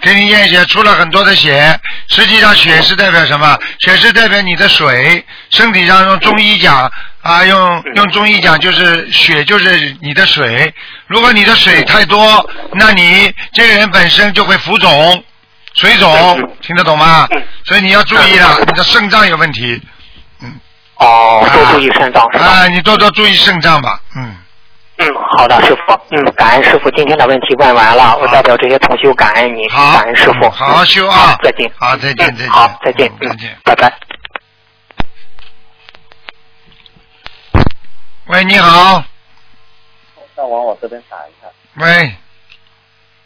[0.00, 3.58] 给你验血出了很多的血，实际上血是代表什么？
[3.80, 10.72] 血是代表你的水，身体上用中医讲啊，用用中医讲就是血就是你的水。
[11.06, 15.22] 如果你的水太多，那你这个人本身就会浮肿、
[15.74, 17.28] 水肿，听得懂吗？
[17.66, 19.78] 所以你要注意了，你的肾脏有问题。
[20.40, 20.58] 嗯
[20.96, 22.24] 哦，多注意肾脏？
[22.38, 24.34] 啊，你多多注意肾脏吧，嗯。
[25.00, 25.98] 嗯，好的，师傅。
[26.10, 30.50] 嗯，感恩师傅，今天的问题问完了，我代表这些同修感恩你，感恩师傅。
[30.50, 31.72] 好好修啊再见。
[31.78, 32.48] 好，再见，再见。
[32.50, 33.10] 好，再见。
[33.18, 33.56] 再见。
[33.64, 33.90] 拜拜。
[38.26, 39.02] 喂，你好。
[40.36, 41.48] 再往我这边打一下。
[41.76, 42.14] 喂，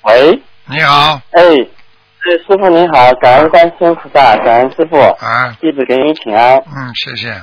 [0.03, 1.21] 喂，你好。
[1.33, 4.97] 哎，哎，师傅你好，感恩观世音菩萨，感恩师傅。
[4.97, 5.57] 啊。
[5.61, 6.57] 弟子给您请安。
[6.59, 7.35] 嗯，谢谢。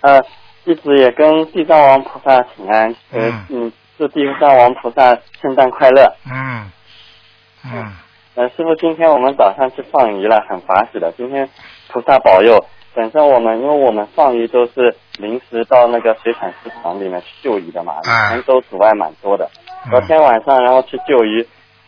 [0.00, 0.20] 呃，
[0.68, 2.94] 弟子也跟地藏王菩萨请安。
[3.10, 6.14] 呃，嗯，祝地藏王菩萨圣诞快乐。
[6.30, 6.70] 嗯。
[7.64, 7.92] 嗯。
[8.34, 11.10] 呃，师傅，今天我们早上去放鱼了，很法喜的。
[11.16, 11.48] 今天
[11.90, 12.62] 菩萨保佑。
[12.94, 19.48] 本身我们因为我们放鱼都是临时到那个水产市场里面去救鱼的嘛，啊全州阻碍蛮多的。
[19.90, 21.46] 昨天晚上然后去救鱼，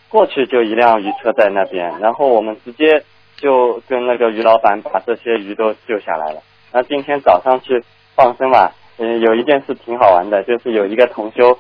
[0.09, 3.03] 过去就一辆鱼车在那边，然后我们直接
[3.37, 6.41] 就跟那个鱼老板把这些鱼都救下来了。
[6.73, 7.83] 那今天早上去
[8.21, 11.59] 放生嘛，嗯，有一件事挺好玩的，就是有一个同修，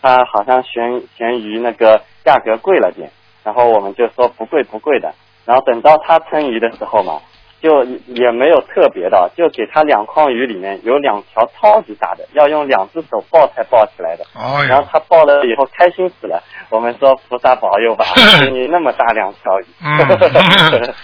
[0.00, 3.10] 他好像嫌嫌鱼那个价格贵了点，
[3.44, 5.12] 然后我们就说不贵不贵的，
[5.44, 7.20] 然后等到他称鱼的时候嘛，
[7.60, 14.24] 就也没有特别的，就给他两筐鱼里面有两条超级大的，要用两只手抱才抱起来的。
[14.34, 18.06] 哦然后他抱了以后开心死了，我们说菩萨保佑吧，
[18.40, 19.66] 给你那么大两条鱼。
[19.84, 20.94] 嗯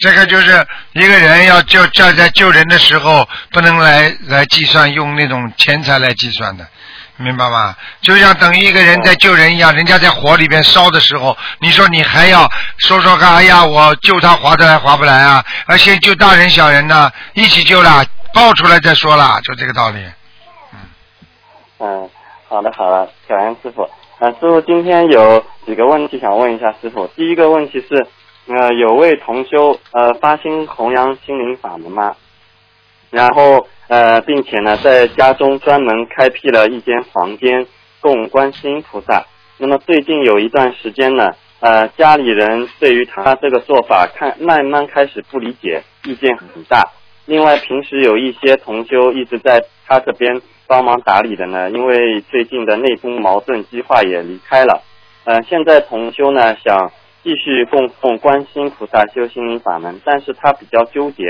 [0.00, 6.66] 这个就是一个人要救，要在救人的时候，不能来来计算用那种钱财来计算的，
[7.16, 7.76] 明白吗？
[8.00, 15.44] 就像等于一个人在救人一样，人家在火里边烧的时候，你说你还要说说看，哎呀，我救他划得来划不来啊？
[15.66, 19.98] 而且救大人小人呢，一起救了，抱出来再说了，就这个道理。
[20.72, 20.78] 嗯
[21.78, 22.10] 嗯，
[22.48, 23.88] 好的好的，感恩师傅。
[24.18, 27.06] 呃，师傅今天有几个问题想问一下师傅。
[27.16, 28.06] 第一个问题是，
[28.46, 32.14] 呃，有位同修呃发心弘扬心灵法门嘛，
[33.10, 37.66] 然后呃，并且呢在家中专门开辟了一间房间
[38.00, 39.24] 供观世音菩萨。
[39.56, 41.30] 那么最近有一段时间呢，
[41.60, 46.90] 呃，家里人对于他这个做法看慢慢开始不理解，意见很大。
[47.26, 54.82] 另外，平时有一些同修一直在他这边帮忙打理的呢，因为最近的内部矛盾激化也离开了。
[55.24, 56.90] 呃，现在同修呢想
[57.24, 61.24] 继续供奉观世音菩萨修心灵法门，但是他比较纠结，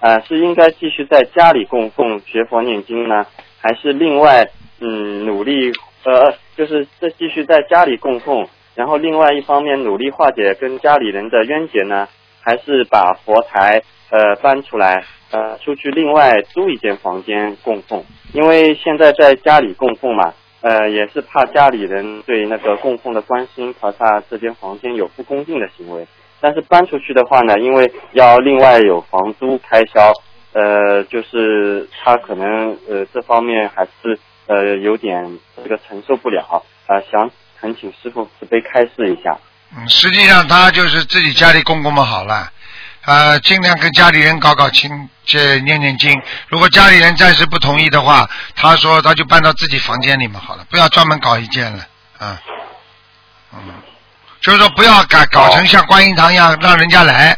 [0.00, 3.24] 呃，是应该继续在家里供奉学佛念经呢，
[3.58, 4.46] 还是另外
[4.78, 5.72] 嗯努力
[6.04, 12.06] 呃就是这继续在家里供奉，然后另外一方面努力化解跟家里人的冤结呢，
[12.42, 13.80] 还是把佛台
[14.10, 20.34] 呃搬出来呃出去另外租一间房间供奉，因为现在在家里供奉嘛。
[20.60, 26.06] 呃，也是怕家里人对那个供奉的观世音菩萨这间房间有不恭敬的行为。
[26.40, 30.12] 但是搬出去的话呢，因为要另外有房租开销，
[30.52, 39.36] 呃，就是他可能呃这方面还是呃有点这个承受不了啊、想恳请师傅慈悲开示一下。
[39.76, 42.50] 嗯，实际上他就是自己家里供供嘛好了，
[43.08, 46.14] 呃，尽量跟家里人搞搞亲，这念念经。
[46.48, 51.86] 如果家里人暂时不同意的话，他说他就搬到自己房间里面好了，不要专门搞一间了，
[52.18, 52.38] 啊，
[53.54, 53.60] 嗯，
[54.42, 57.34] 就是说不要搞搞成像观音堂一样让人家来，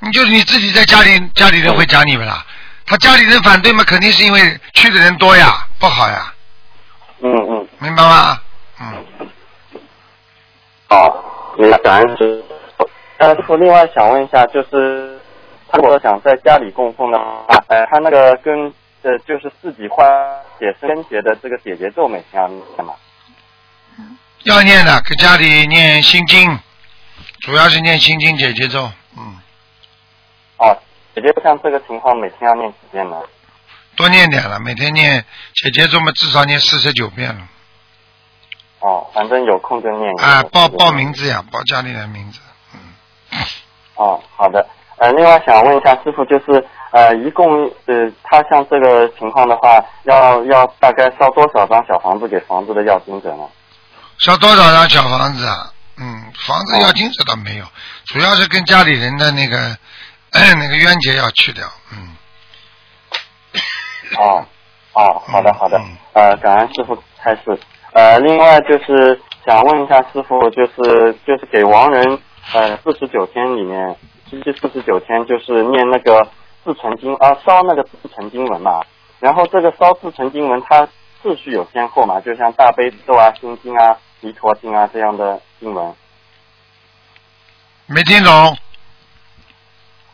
[0.00, 2.44] 你就是你自己在家里，家里人会讲你们啦。
[2.84, 6.34] 他家里人反对嘛，肯定是因为去的人多呀，不好呀，
[7.22, 8.40] 嗯嗯，明白吗？
[8.80, 9.04] 嗯，
[10.88, 12.51] 好，明白，感恩师傅。
[13.22, 15.16] 呃，师傅，另外想问一下，就是
[15.68, 18.66] 他如果想在家里供奉的话，呃，他那个跟
[19.02, 20.04] 呃就是自己化
[20.58, 22.94] 解生结的这个解结咒每天要念吗？
[24.42, 26.58] 要念的，给家里念心经，
[27.42, 29.36] 主要是念心经解结咒，嗯，
[30.56, 30.76] 哦，
[31.14, 33.22] 解结咒像这个情况每天要念几遍呢？
[33.94, 37.48] 多念点了，每天念解结咒嘛，至少念四十九遍了。
[38.80, 40.10] 哦，反正有空就念。
[40.20, 42.40] 啊，报报名字呀，报家里的名字。
[43.96, 44.66] 嗯，哦，好的。
[44.98, 53.44] 呃，另外想问一下师傅，就是呃，一共呃，他像这个情况的话，要要大概烧多少张小房子给房子的要经者呢？
[54.18, 55.72] 烧多少张小房子啊？
[55.98, 57.64] 嗯，房子要经者倒没有，
[58.06, 59.76] 主要是跟家里人的那个
[60.32, 61.66] 那个冤结要去掉。
[61.92, 62.16] 嗯，
[64.18, 64.44] 哦，
[64.92, 67.58] 哦，好的好的嗯，呃，感恩师傅开示。
[67.92, 72.18] 呃，另外就是想问一下师傅，就是就是给亡人
[72.54, 73.96] 呃四十九天里面，
[74.28, 76.28] 其实四十九天就是念那个
[76.64, 78.80] 自成经啊，烧那个自成经文嘛。
[79.20, 80.86] 然后这个烧自成经文，它
[81.22, 85.94] 次序有先后嘛，就像大悲咒啊、心经啊、弥陀经啊这样的经文
[87.86, 88.32] 没听懂。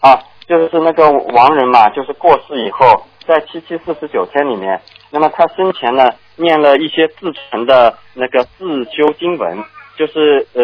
[0.01, 6.05] 啊，就是那个亡人嘛，就是过世以后，在七七四十九天里面，那么他生前呢
[6.37, 9.65] 念了一些自成的那个自修经文，
[9.99, 10.63] 就是呃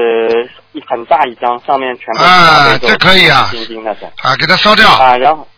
[0.73, 4.88] 一很大一张，上面全部啊这可以啊心经那种啊，给它烧掉。
[4.88, 5.49] 啊，然后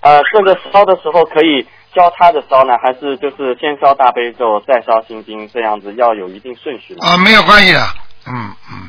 [0.00, 7.06] 呃这个烧的时候可以交叉着烧呢，还是就是先烧大悲咒再烧心经这样子，要有一定顺序吗？
[7.06, 7.86] 啊，没有关系的。
[8.26, 8.88] 嗯嗯，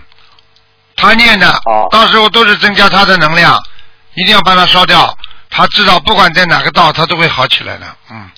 [0.96, 3.60] 他念的哦，到时候都是增加他的能量，
[4.16, 5.14] 一定要把它烧掉。
[5.50, 7.86] 他知道不管在哪个道，他都会好起来的。
[8.10, 8.30] 嗯，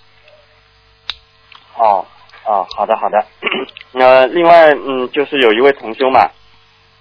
[1.78, 2.06] 哦
[2.46, 3.24] 哦，好的好的。
[3.94, 6.30] 呃，另外嗯，就是有一位同修嘛，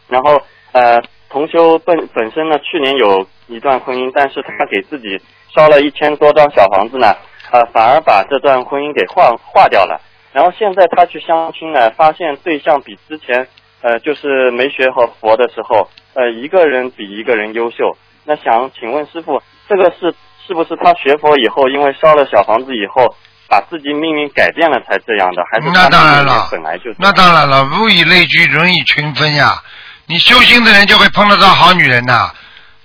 [0.08, 0.40] 然后
[0.72, 5.20] 呃，同修本本身呢，去年有一段婚姻，但是他给自己
[5.54, 7.14] 烧了一千多张小房子呢，
[7.50, 10.00] 呃，反而把这段婚姻给化化掉了。
[10.32, 13.46] 然后现在他去相亲呢，发现对象比之前
[13.82, 17.96] 呃，就是没学好佛的时候，呃，一个人比一个人优秀。
[18.24, 20.14] 那想请问师傅，这个是
[20.46, 23.14] 是不是他学佛以后，因为烧了小房子以后，
[23.52, 25.42] 把自己命运改变了才这样的？
[25.52, 29.62] 还是那当然了本来就那当然了，物以类聚，人以群分呀。
[30.06, 32.30] 你修心的人就会碰得到好女人呐，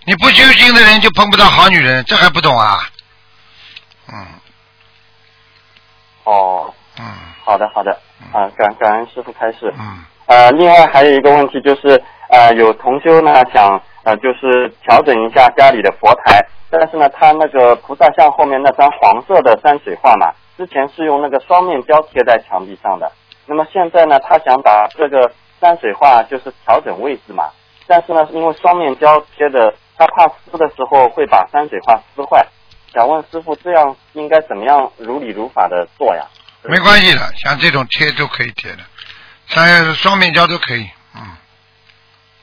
[0.06, 2.80] 你不修心的人就碰不到好女人，这还不懂啊？
[4.12, 4.13] 嗯
[6.25, 7.06] 哦，嗯
[7.45, 7.91] 好的好的，
[8.34, 9.73] 啊，感感恩师傅开示。
[9.80, 23.11] 嗯呃，另外还有一个问题就是，呃，有同修呢想呃就是调整一下家里的佛台，但是呢，他那个菩萨像后面那张黄色的山水画嘛，之前是用那个双面胶贴在墙壁上的，
[23.45, 27.51] 那么现在呢，他想把这个山水画就是调整位置嘛，
[27.85, 32.45] 但是呢，因为双面胶贴的，他怕撕的时候会把山水画撕坏，
[32.91, 36.25] 想问师傅这样应该怎么样如理如法的做呀？
[36.63, 38.79] 没关系的，像这种贴都可以贴的，
[39.45, 40.89] 像双面胶都可以。
[41.15, 41.21] 嗯，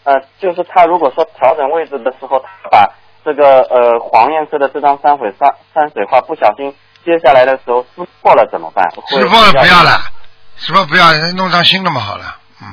[0.05, 2.95] 呃，就是他如果说调整位置的时候，他把
[3.25, 6.75] 这个呃黄颜色的这张山水山山水画不小心
[7.05, 8.89] 接下来的时候撕破了怎么办？
[9.09, 10.03] 撕破了不要了，
[10.57, 12.37] 撕破不要，弄张新的嘛好了。
[12.63, 12.69] 嗯，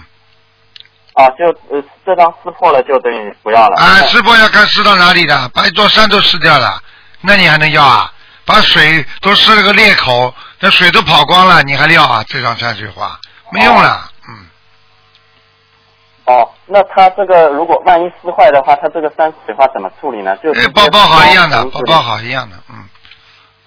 [1.13, 3.75] 啊，就呃这张撕破了就等于不要了。
[3.77, 6.81] 啊，撕破要看撕到哪里的，把一座山都撕掉了，
[7.21, 8.11] 那你还能要啊？
[8.43, 12.23] 把水都撕了个裂口，那水都跑光了，你还要啊？
[12.27, 13.19] 这张山水画
[13.51, 14.09] 没用了。
[14.27, 14.47] 嗯，
[16.25, 20.35] 哦，那他这个如果万一撕坏的话，他这个山水画怎么处理呢？
[20.37, 22.83] 就包包好一样的，包包好一样的，嗯，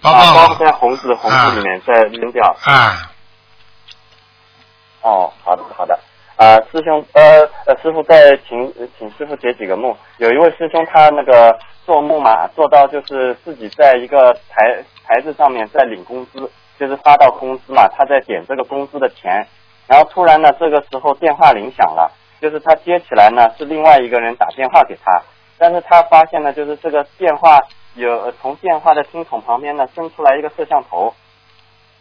[0.05, 2.45] 包包啊，好包在红纸红布里面再扔掉。
[2.65, 3.11] 啊，
[5.01, 5.99] 哦，好的好的。
[6.37, 9.97] 啊、师兄，呃呃，师傅再请请师傅解几个梦。
[10.19, 19.47] 有一位师兄他那个做梦嘛，做到就是自己在一个台台子上面在领工资，就是发到工资嘛，他在点这个工资的钱，
[19.87, 25.23] 然后突然呢，这个时候电话铃响了，就是他接起来呢是另外一个人打电话给他，
[25.57, 27.61] 但是他发现呢，就是这个电话
[27.95, 31.15] 有从电话的听筒旁边呢伸出来一个摄像头，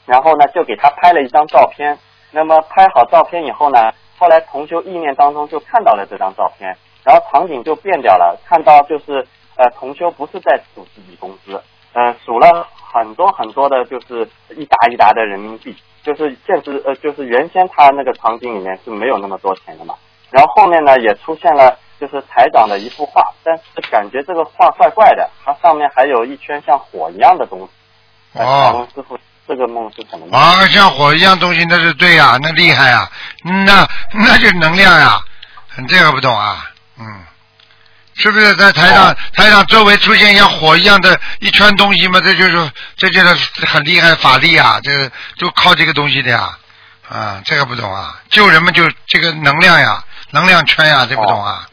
[0.06, 1.98] 然后呢就给他拍了一张照片。
[2.32, 11.62] 那么拍好照片以后呢，后来同修意念当中就看到了这张照片，然后场景就变掉了，看到就是呃同修不是在数自己工资，
[11.94, 19.94] 呃数了很多很多的，就是一沓一沓的人民币，就是现实呃就是原先他那个场景里面是没有那么多钱的嘛，
[20.32, 27.68] 然后后面呢也出现了就是台长的一幅画，但是感觉这个画怪怪的，它上面还有一圈像火一样的东西。
[28.34, 30.38] 呃哦师傅，这个梦是什么梦？
[30.38, 33.10] 啊，像火一样东西，那是对呀、那厉害呀、
[33.66, 35.18] 那那就是能量呀、
[35.88, 36.66] 这个不懂啊，
[37.00, 37.24] 嗯，
[38.16, 42.20] 是不是在台上、哦台上周围出现像火一样的一圈东西嘛？
[42.20, 46.58] 这就是这就是很厉害法力啊，这个就靠这个东西的呀，
[47.08, 51.68] 啊，这个不懂啊，救人们就这个能量呀，能量圈呀，这不懂啊，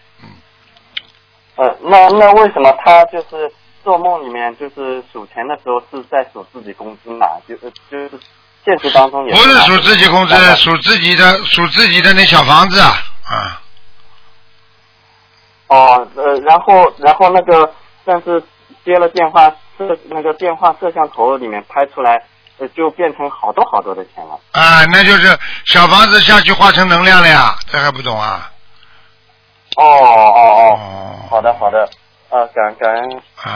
[1.61, 3.53] 呃，那那为什么他就是
[3.85, 7.27] 做梦里面就是数钱的时候是在数自己工资嘛？
[7.47, 8.11] 就呃就是
[8.65, 12.95] 现实当中也不是数自己工资数自己的数自己的那小房子啊，
[13.27, 13.61] 啊，
[15.67, 17.71] 哦呃，然后然后那个
[18.07, 18.43] 但是
[18.83, 22.23] 接了电话摄那个电话摄像头里面拍出来，
[22.57, 24.41] 呃就变成好多好多的钱了。
[24.53, 28.51] 啊，那就是小房子下去化成能量了呀，这还不懂啊？
[29.77, 30.20] 哦，
[31.31, 31.89] 好的好的，
[32.31, 33.11] 呃感恩感恩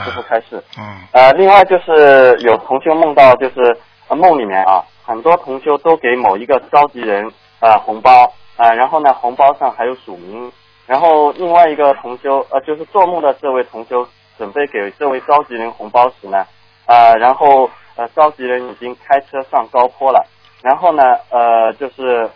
[0.05, 0.63] 师傅开示。
[0.79, 8.33] 嗯，呃，另外就是有同修梦到，就是呃梦里面啊，很多同修都给某一个召集人呃红包。
[8.55, 10.49] 啊、呃然后呢红包上还有署名，
[10.87, 14.07] 然后另外一个同修呃就是做梦的这位同修
[14.37, 16.45] 准备给这位召集人红包时呢，
[16.85, 20.25] 啊、然后呃召集人已经开车上高坡了，
[20.61, 22.29] 然后呢呃就是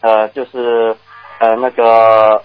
[0.00, 0.96] 呃就是
[1.40, 2.42] 呃那个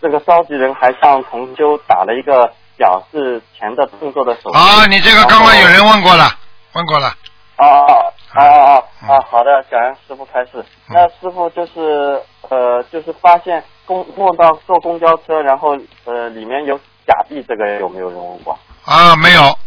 [0.00, 4.58] 这个召集人还向同修打了一个表示钱的动作的手势。
[4.58, 6.30] 啊，你这个刚刚有人问过了，
[6.74, 7.08] 问过了，
[7.56, 7.94] 啊啊
[8.34, 9.24] 啊啊啊嗯啊！
[9.30, 10.64] 好的，感恩师傅开始。
[10.88, 18.56] 那师傅就是呃，就是发现公梦到坐公交车，然后呃里面有假币，这个有没有人问过？
[18.84, 19.58] 啊，没有，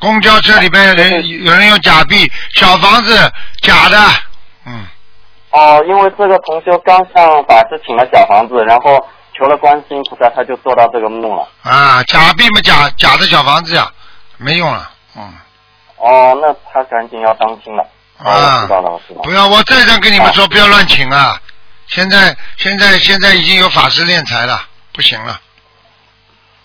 [0.00, 3.14] 公交车里边有人有人有假币，小房子
[3.62, 3.98] 假的，
[4.66, 4.86] 嗯，
[5.50, 9.04] 哦，因为这个同修刚向法师请了小房子，然后
[9.38, 11.48] 求了观世音菩萨，他就做到这个梦了。
[11.62, 13.88] 啊，假币嘛假假的小房子呀，
[14.36, 15.32] 没用了，嗯，
[15.96, 17.86] 哦，那他赶紧要当心了。
[18.18, 19.22] 啊知道了，我知道了。
[19.22, 21.40] 不要，我再三跟你们说，不要乱请啊！
[21.86, 24.60] 现在现在现在已经有法师练财了，
[24.92, 25.40] 不行了，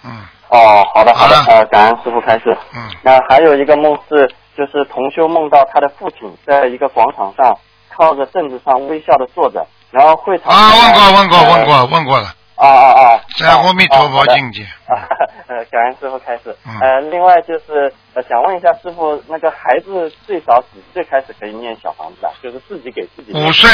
[0.04, 2.58] 嗯哦，好的好的呃，感恩师傅开示。
[2.74, 7.58] 嗯，那还有一个梦是，就是同修梦到他的父亲在一个广场上
[7.96, 13.22] 靠着凳子上微笑的坐着，然后会场啊，问过问过呃问过问过了，啊啊啊！
[13.40, 15.10] 在阿弥陀佛啊境界，啊，
[15.48, 16.56] 呃，感恩师傅开始。
[16.66, 22.32] 嗯呃，另外就是呃，想问一下师傅，那个孩子最少几岁开始可以念小房子啊？
[22.44, 23.70] 就是自己给自己五岁。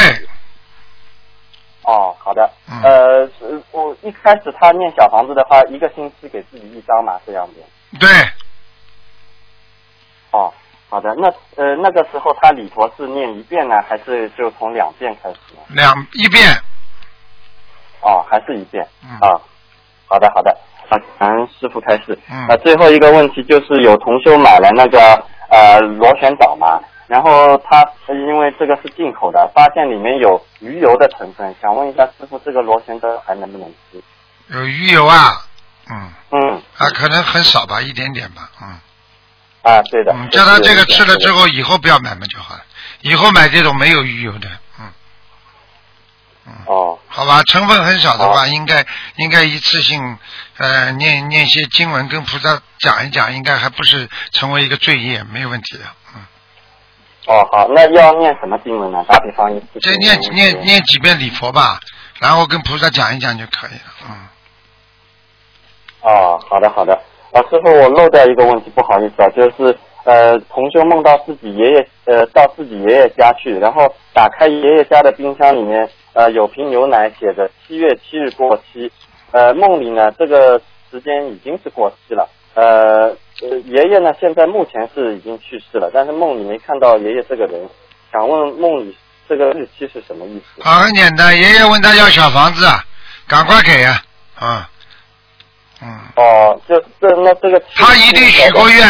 [1.82, 2.50] 哦，好的。
[2.70, 3.30] 嗯呃，
[3.70, 7.62] 我一开始他念小房子的话，一个星期给自己一张嘛，这样子。
[7.98, 8.08] 对，
[10.30, 10.52] 哦，
[10.88, 11.14] 好的。
[11.16, 15.60] 那呃那个时候他礼佛是念一遍呢，还是就从两遍开始呢？
[15.68, 16.59] 两一遍，哦，
[18.30, 18.86] 还是一遍。
[19.02, 19.40] 嗯啊，
[20.06, 20.56] 好的好的。
[20.88, 22.18] 啊，感恩师傅开始。
[22.30, 25.00] 嗯啊，最后一个问题就是有同修买了那个
[25.48, 34.02] 呃螺旋藻嘛，然后他呃因为这个是进口的，发现里面有鱼油的成分，想问一下师傅，这个螺旋藻还能不能吃？
[34.48, 35.44] 有鱼油啊，
[35.90, 36.62] 嗯，嗯。
[36.76, 38.68] 啊，可能很少吧，一点点吧，嗯，
[39.62, 40.12] 啊，对的。
[40.12, 41.46] 嗯，叫他这个吃了之后。
[41.46, 42.62] 以后不要买嘛就好了，
[43.02, 44.48] 以后买这种没有鱼油的，
[46.66, 46.98] 哦。
[47.08, 48.84] 好吧，成分很少的话，好应该
[49.16, 50.18] 应该一次性
[50.58, 55.84] 呃念念些经文跟菩萨讲一讲，应该还不是成为一个罪业，没有问题的，
[56.14, 56.22] 嗯，
[57.26, 59.04] 哦，好，那要念什么经文呢？
[59.08, 59.66] 打比方一次。
[59.80, 61.80] 这念念念几遍礼佛吧，
[62.20, 64.28] 然后跟菩萨讲一讲就可以了，嗯，
[66.02, 66.94] 哦，好的好的。
[67.32, 78.90] 啊，师傅，我漏掉一个问题，不好意思啊，就是呃，同修梦到自己爷爷呃到自己爷爷家去，然后打开爷爷家的冰箱里面呃有瓶牛奶写着七月七日过期，
[79.32, 87.68] 呃梦里呢这个时间已经是过期了，呃呃爷爷呢现在目前是已经去世了，但是梦里没看到爷爷这个人，
[88.12, 88.96] 想问梦里
[89.28, 90.62] 这个日期是什么意思？
[90.68, 92.84] 啊，很简单，爷爷问他要小房子，啊，
[93.28, 94.02] 赶快给啊，
[94.34, 94.68] 啊，
[95.80, 98.84] 嗯，哦，这这那这个他一定许过愿，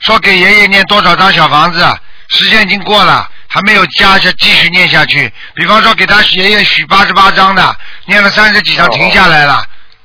[0.00, 1.82] 说给爷爷念多少张小房子，
[2.28, 5.32] 时间已经过了，还没有加下，继续念下去。
[5.54, 9.54] 比方说给他爷爷许八十八章的，念了三十几张哦停下来了，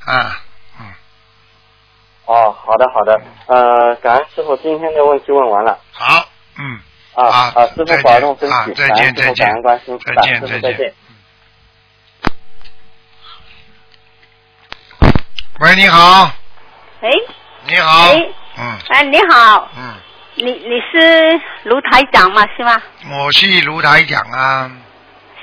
[0.06, 0.40] 啊，
[2.26, 5.78] 哦，好的好的，呃，感恩师傅今天的问题问完了。
[5.92, 6.26] 好，
[6.58, 6.80] 嗯，
[7.16, 10.94] 啊好啊，师傅保重身啊体，再见再见感恩师傅感恩关心，再见再见再见。
[15.60, 16.32] 喂，你好，
[17.02, 17.10] 哎
[17.66, 18.16] 你好，哎
[18.58, 18.80] 嗯。
[18.90, 19.94] 哎，你好，嗯，
[20.36, 22.48] 你你是卢台长吗？
[22.58, 22.82] 是吗？
[23.12, 24.72] 我是卢台长啊，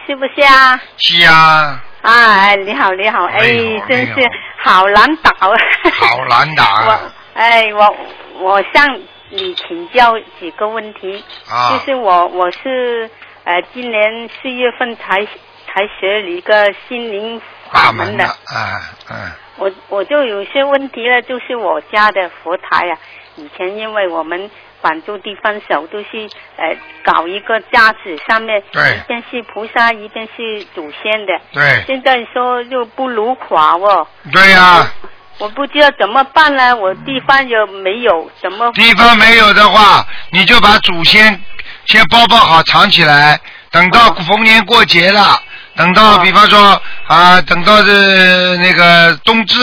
[0.06, 0.80] 是不是啊？
[0.96, 3.40] 是啊，啊，哎你好，你好，哎，
[3.88, 4.14] 真是
[4.62, 5.48] 好好难打啊！
[5.92, 6.86] 好难打啊
[7.34, 7.96] 我哎，我
[8.40, 13.08] 我向你请教几个问题，啊就是我我是
[13.44, 15.24] 呃今年四月份才
[15.66, 18.80] 才学了一个心灵法门的，啊
[19.10, 19.16] 嗯。
[19.56, 22.96] 我我就有些问题了，就是我家的佛台啊，
[23.36, 28.82] 以前因为我们广州地方小，都是呃搞一个架子，上面对。
[28.96, 31.32] 一边是菩萨，一边是祖先的。
[31.52, 31.84] 对。
[31.86, 34.90] 现在说又不如垮哦，对呀、
[35.38, 36.74] 我不知道怎么办呢？
[36.76, 41.40] 我地方又没有，怎么地方没有的话，你就把祖先
[41.86, 43.38] 先包包好藏起来，
[43.70, 45.40] 等到逢年过节了，
[45.76, 49.56] 等到哦比方说啊，等到是那个冬至、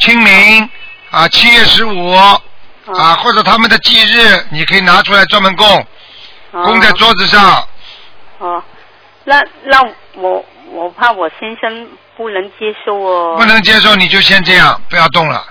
[0.00, 0.68] 清明
[1.10, 2.14] 啊，七月十五
[2.96, 5.86] 啊，或者他们的忌日，你可以拿出来专门供，
[6.52, 7.66] 供在桌子上。
[8.38, 8.62] 哦，
[9.24, 9.82] 那那
[10.14, 13.36] 我我怕我先生不能接受哦。
[13.36, 15.44] 不能接受你就先这样，不要动了。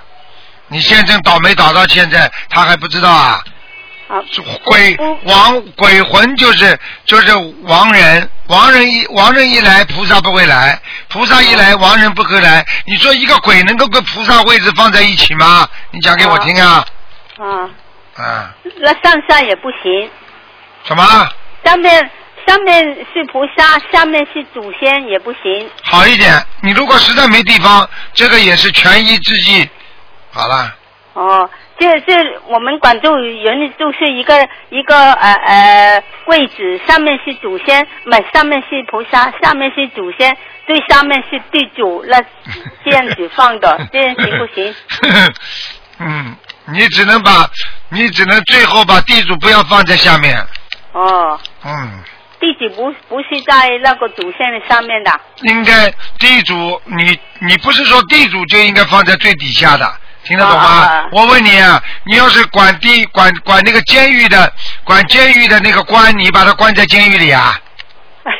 [0.67, 3.39] 你先生倒霉倒到现在，他还不知道啊？
[4.09, 4.23] 啊，
[4.63, 10.79] 鬼亡鬼魂就是就是亡人，亡人一亡人一来，菩萨不会来；
[11.09, 12.65] 菩萨一来，亡人不会来。
[12.85, 15.67] 你说一个鬼能够跟菩萨位置放在一起吗？
[15.91, 16.75] 你讲给我听啊！
[16.75, 16.85] 啊，
[17.39, 17.69] 啊，
[18.15, 20.09] 啊那上下也不行。
[20.83, 21.03] 什么？
[21.63, 22.11] 上面
[22.47, 22.83] 上面
[23.13, 25.69] 是菩萨，下面是祖先也不行。
[25.83, 26.33] 好一点。
[26.61, 29.69] 你如果实在没地方，这个也是权宜之计。
[30.31, 30.75] 好了，
[31.13, 32.13] 哦，这这
[32.47, 42.21] 我们广州人就是一个一个呃呃柜子，上面是祖先，买上面是菩萨，下面是祖先，最上面是地主，那
[42.85, 44.75] 这样子放的， 这样行不行？
[45.99, 46.35] 嗯，
[46.73, 47.49] 你只能把，
[47.89, 50.37] 你只能最后把地主不要放在下面。
[50.91, 52.03] 哦，嗯，
[52.39, 55.11] 地主不不是在那个主线的上面的。
[55.43, 55.89] 应该
[56.19, 59.91] 地主，你你不是说地主就应该放在最底下的，
[60.23, 61.07] 听得懂吗？
[61.11, 64.51] 我问你啊，你要是管地管管那个监狱的，
[64.83, 67.57] 管监狱的那个官，你把他关在监狱里啊？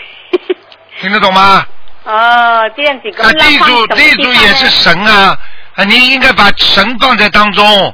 [0.99, 1.65] 听得懂吗？
[2.03, 3.09] 哦，这样子。
[3.21, 5.37] 啊，地主地主也是神啊，
[5.75, 7.93] 啊，你应该把神放在当中，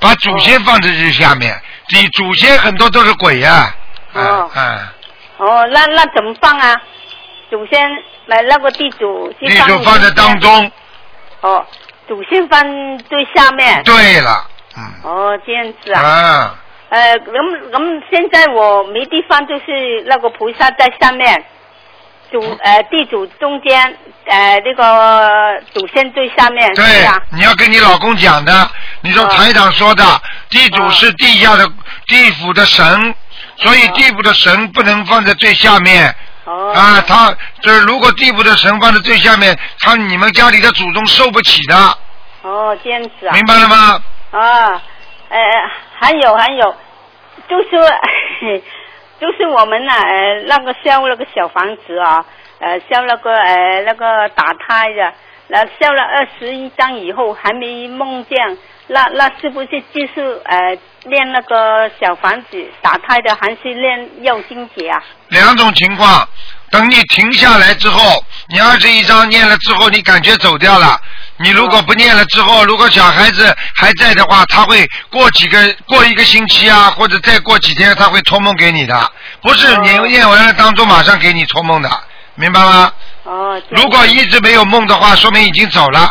[0.00, 1.54] 把祖先放在这下面。
[1.90, 3.74] 你祖先很多都是鬼呀、
[4.12, 4.20] 啊。
[4.20, 4.92] 哦啊，
[5.38, 6.74] 哦，那那怎么放啊？
[7.50, 7.88] 祖先
[8.26, 10.70] 买那个地主地主放在当中。
[11.40, 11.64] 哦，
[12.06, 12.60] 祖先放
[12.98, 13.82] 最下面。
[13.84, 14.46] 对了，
[14.76, 14.84] 嗯。
[15.02, 16.02] 哦，这样子啊。
[16.02, 16.54] 啊。
[16.90, 21.44] 呃，咁咁，现在我没地方，就是那个菩萨在下面，
[22.30, 26.84] 主呃地主中间，呃那个祖先最下面，对
[27.32, 28.70] 你要跟你老公讲的。
[29.00, 30.04] 你说台长说的，
[30.50, 31.68] 地主是地下的
[32.06, 33.14] 地府的神，
[33.56, 36.14] 所以地府的神不能放在最下面。
[36.44, 36.72] 哦。
[36.74, 41.76] 啊，他就是如果地府的神放在最下面，他你们家里的祖宗受不起的，
[42.42, 43.32] 哦，这样子啊。
[43.32, 44.02] 明白了吗？
[44.32, 44.82] 啊，
[45.30, 45.38] 呃，
[45.98, 46.76] 还有还有，
[47.48, 47.68] 就是
[49.20, 52.24] 就是我们呢、呃，那个烧那个小房子啊，
[52.60, 55.12] 呃，烧那个呃那个打胎的，
[55.48, 58.56] 那烧了二十一张以后还没梦见，
[58.90, 65.02] 那那是不是就是呃练那个小房子打胎的，还是练药经节啊？
[65.28, 66.26] 两种情况，
[66.70, 70.98] 等你停下来之后，你二十一章念了之后，你感觉走掉了。
[71.36, 79.12] 你如果不念了之后，如果小孩子还在的话，他会过几个过一个星期啊，或者再过几天，他会托梦给你的，
[79.42, 81.90] 不是你念完了当中马上给你托梦的，
[82.36, 82.90] 明白吗？
[83.24, 83.62] 哦。
[83.68, 86.10] 如果一直没有梦的话，说明已经走了，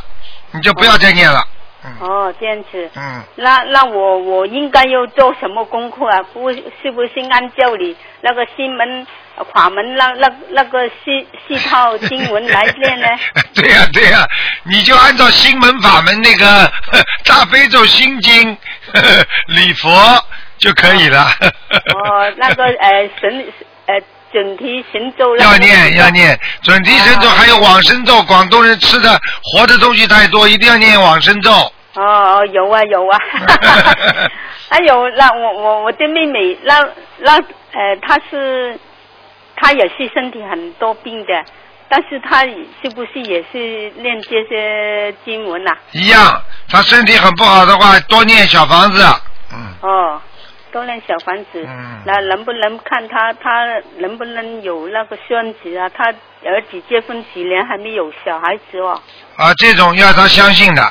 [0.51, 1.39] 你就不要再念了。
[1.39, 1.56] 嗯
[1.99, 2.89] 哦，这样子。
[2.95, 6.21] 嗯，那那我我应该要做什么功课啊？
[6.33, 13.07] 不是不是按照你那个新门呃法门那那那个系系套经文来念呢？
[13.53, 14.25] 对呀、对呀、
[14.63, 16.71] 你就按照新门法门那个
[17.25, 18.55] 大悲咒心经
[18.93, 19.89] 呵呵 礼佛
[20.57, 21.23] 就可以了。
[21.71, 23.45] 哦，那个呃神
[23.85, 23.95] 呃
[24.31, 28.21] 准提神咒那个要念要念准提神咒，啊还有往生咒。
[28.23, 31.71] 广东人吃的活的东西太多，一定要念往生咒。
[31.97, 33.19] 哦哦，有啊有啊，
[34.69, 36.87] 还 有那我我我的妹妹，那
[37.19, 37.33] 那
[37.73, 38.77] 呃，她是
[39.55, 41.43] 她也是身体很多病的，
[41.89, 49.03] 但是她是不是也是念这些经文呐、一样，她身体很不好的话，多念小房子。
[49.53, 50.21] 嗯，哦，
[50.71, 53.65] 多念小房子，嗯那能不能看她她
[53.97, 55.89] 能不能有那个孙子啊？
[55.89, 56.05] 她
[56.45, 59.01] 儿子结婚几年还没有小孩子哦。
[59.37, 60.81] 啊，这种要他相信的，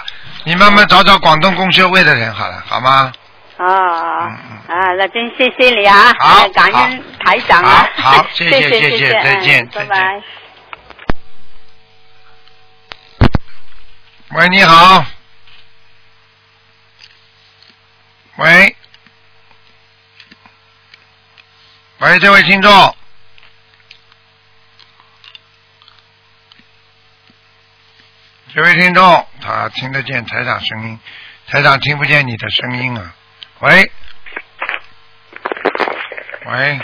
[0.47, 3.13] 你慢慢找找广东共修会的人好了，好吗？
[3.57, 4.39] 啊嗯
[4.69, 10.23] 嗯啊，那真谢谢你啊，好呃感恩台长啊，好好 谢谢谢谢再见嗯拜拜。
[14.31, 15.05] 喂，你好。
[18.37, 18.77] 喂，
[21.99, 22.97] 喂，这位听众，
[28.57, 30.99] 这位听众，他听得见台长声音，
[31.47, 33.13] 台长听不见你的声音啊。
[33.61, 33.93] 喂，
[36.47, 36.81] 喂，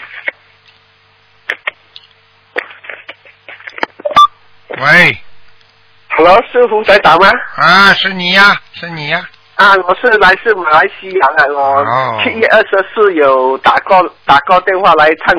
[4.69, 5.19] 喂
[6.11, 7.31] ，Hello，是胡台长吗？
[7.57, 9.27] 啊，是你呀，是你呀。
[9.55, 11.83] 啊，我是来自马来西亚的，哦
[12.19, 15.35] 我七月二十四有打过打过电话来唱，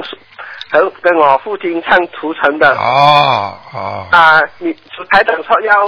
[0.71, 2.75] 和跟我父亲唱图腾的。
[2.75, 5.87] 哦哦，啊，你主台长说要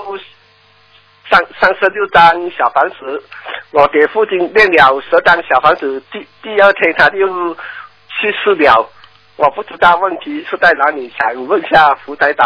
[1.30, 3.23] 三三十六张小房子，
[3.71, 8.89] 我给父亲念了十张小房子，第第二天他就去世了，
[9.36, 12.45] 我不知道问题是在哪里，想问一下福台长。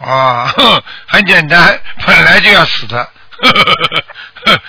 [0.00, 2.96] 啊，哼很简单， 本来就要死的。
[2.96, 4.60] 呵呵呵呵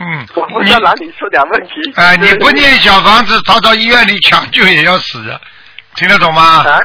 [0.00, 1.92] 嗯，我不知道哪里出点问题。
[1.94, 5.38] 啊，你不念小房子，逃到医院里抢救也要死的，
[5.96, 6.42] 听得懂吗？
[6.66, 6.80] 啊？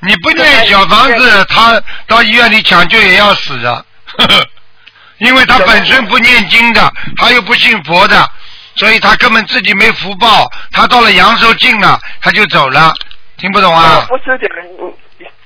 [0.00, 3.84] 你不念小房子，他到医院里抢救也要死的，
[5.18, 8.28] 因为他本身不念经的，他又不信佛的，
[8.76, 12.92] 所以他根本自己没福报，他到了阳寿尽了，他就走了，
[13.36, 14.06] 听不懂啊？
[14.08, 14.48] 我不是讲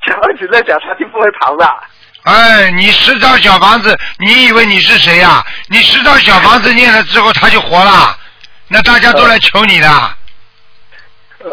[0.07, 1.83] 小孩子在讲，他就不会跑了。
[2.25, 8.17] 哎，你十张小房子，你以为你是谁呀、你十张小房子念了之后，他就活了，
[8.69, 9.89] 那大家都来求你的。
[11.39, 11.51] 呃，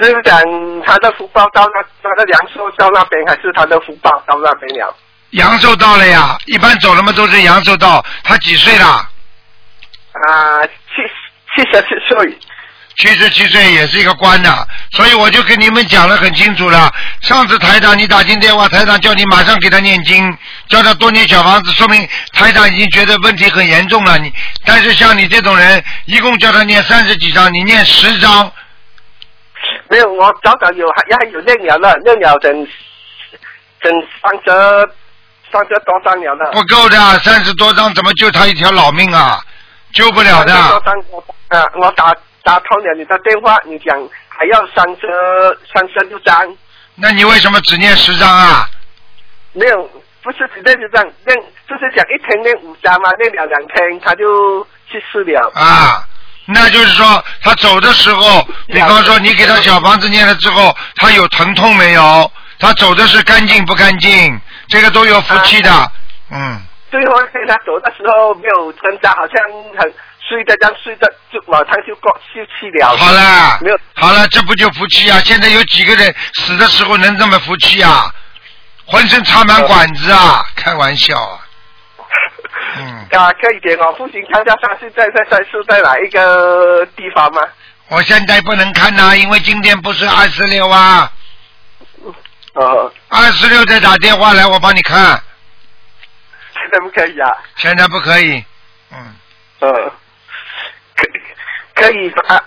[0.00, 0.42] 是讲
[0.84, 4.94] 他的福报到那他的阳寿到那边，还是他的福报到那边了？
[5.30, 8.04] 阳寿到了呀，一般走了嘛都是阳寿到。
[8.24, 8.86] 他几岁了？
[8.86, 11.02] 啊，七
[11.54, 12.38] 七十七岁。
[12.96, 16.92] 七十七岁也是一个官的，所以我就跟你们讲了很清楚了。
[17.20, 20.36] 上次台长你打进电话，台长叫你马上给他念经，
[20.68, 24.18] 叫他多念小房子，说明台长已经觉得问题很严重了。
[24.18, 28.52] 你但是像你这种人，一共叫他念三十几章，你念十章，
[29.88, 32.66] 没有，我早早有还还有练了了，练了整
[33.80, 34.90] 整三十
[35.52, 36.50] 三十多张了了。
[36.52, 39.40] 不够的，三十多张怎么救他一条老命啊？
[39.92, 40.84] 救不了三十多的。
[40.84, 43.96] 张我啊，我打打通了你的电话，你讲
[44.28, 46.36] 还要三十三十六张。
[46.94, 48.68] 那你为什么只念十张啊？
[49.52, 49.90] 没有，
[50.22, 51.36] 不是只练就这样练，
[51.68, 55.50] 就是讲一天念五张嘛，念了两天他就去世了。
[55.54, 56.04] 啊，
[56.46, 62.30] 那就是说他走的时候，比方说你给他小房子念了之后，他有疼痛没有？
[62.60, 64.40] 他走的是干净不干净？
[64.68, 65.70] 这个都有福气的。
[66.30, 66.60] 嗯，
[66.90, 67.14] 最后
[67.46, 69.36] 他走的时候没有挣扎，好像
[69.78, 69.92] 很
[70.28, 72.96] 睡的这样睡着，就马上就过就去了。
[72.96, 75.18] 好了没有，好了，这不就福气啊？
[75.24, 78.12] 现在有几个人死的时候能这么福气啊？
[78.86, 80.42] 浑身插满管子啊！
[80.56, 81.40] 开玩笑啊！
[82.78, 87.42] 嗯，啊，可以给我父亲看一下他现在在在是在哪一个地方吗？
[87.88, 91.10] 我现在不能看呐、因为今天不是二十六啊，
[92.54, 95.20] 呃，二十六再打电话来，我帮你看。
[96.54, 97.30] 现在不可以啊？
[97.56, 98.44] 现在不可以。
[98.92, 99.14] 嗯，
[99.60, 99.92] 呃，
[100.96, 101.06] 可
[101.74, 102.42] 可以啊。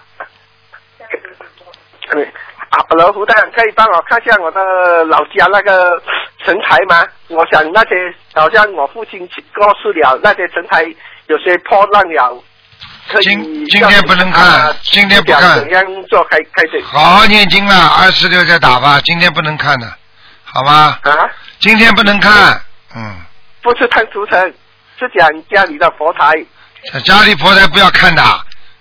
[2.09, 2.23] 可以
[2.69, 6.01] 啊，老胡大人可以帮我看一下我的老家那个
[6.43, 7.07] 神台吗？
[7.29, 9.19] 我想那些好像我父亲
[9.55, 10.83] 过世了，那些神台
[11.27, 12.43] 有些破烂了。
[13.21, 16.83] 今今天不能看啊今天不看怎样做开开始？
[16.85, 19.93] 好好念经了，二十六再打吧，今天不能看的，
[20.43, 20.97] 好吗？
[21.03, 21.11] 啊，
[21.59, 22.61] 今天不能看，
[22.95, 23.15] 嗯，
[23.61, 24.39] 不是看图腾，
[24.99, 26.33] 是讲家里的佛台。
[27.03, 28.23] 家里佛台不要看的，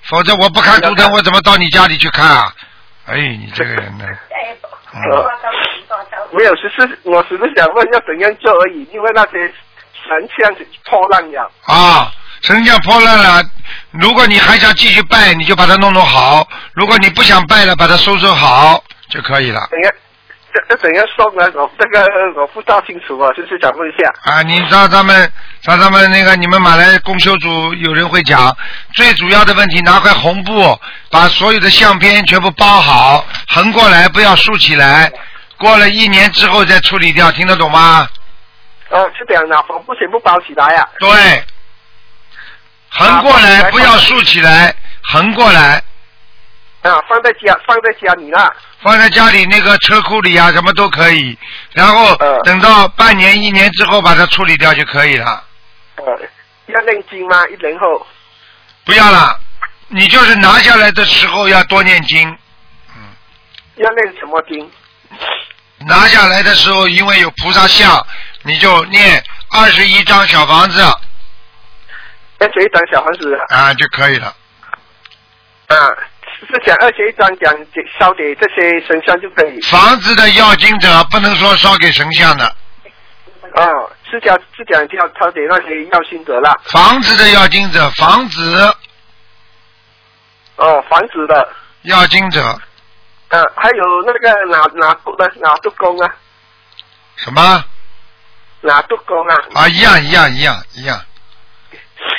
[0.04, 2.54] 否则我不看图腾，我怎么到你家里去看啊？
[3.06, 4.04] 哎，你这个人呢？
[4.92, 5.30] 呃，
[6.32, 10.52] 没有，只是我只是想问要怎样做而已，因为那些神像
[10.84, 11.50] 破烂了。
[11.66, 12.12] 啊，
[12.43, 13.43] 神像破烂了，
[13.91, 16.43] 如果你还想继续拜，你就把它弄弄好；
[16.74, 19.66] 如果你不想拜了，把它收收好就可以了。
[19.70, 19.93] 怎样？
[20.53, 21.49] 这这怎样说呢？
[21.55, 22.05] 我这个
[22.41, 24.12] 我不大清楚啊，就是想问一下。
[24.32, 25.32] 啊，你知道他们，
[25.62, 28.57] 让他们那个你们马来公修组有人会讲，
[28.95, 30.76] 最主要的问题拿块红布
[31.09, 35.12] 把所有的相片全部包好，横过来不要竖起来，
[35.57, 38.09] 过了一年之后再处理掉，听得懂吗？
[38.88, 41.45] 哦，是这样的，红布全部包起来呀、对，
[42.91, 45.82] 横过来不要竖起来，横过来
[46.82, 47.01] 啊。
[47.09, 48.53] 放在家，放在家里啦。
[48.82, 51.38] 放在家里那个车库里啊，什么都可以。
[51.72, 55.45] 然后呃等到半年、一年之后把它处理掉就可以了。
[55.97, 56.05] 呃，
[56.66, 57.47] 要念经吗？
[57.49, 58.07] 一年后。
[58.84, 59.38] 不要了，
[59.88, 62.28] 你就是拿下来的时候要多念经。
[62.97, 63.03] 嗯
[63.76, 64.70] 要念什么经？
[65.86, 68.05] 拿下来的时候，因为有菩萨像，
[68.43, 70.82] 你就念二十一张小房子
[72.41, 74.34] 二十一张小房子啊就可以了。
[75.68, 75.76] 啊，
[76.41, 79.61] 是讲二十一张讲给烧给这些神像就可以。
[79.61, 82.45] 房子的要经者不能说烧给神像的，
[83.55, 86.61] 哦，是讲是讲要烧给那些要金者了。
[86.64, 88.74] 房子的要经者，房子
[90.57, 91.49] 哦，房子的。
[91.82, 92.43] 要经者
[93.28, 96.14] 啊，还有那个哪哪督的哪督工啊，
[97.16, 97.64] 什么
[98.61, 99.68] 哪督工啊，啊？
[99.68, 101.01] 一样一样一样一样。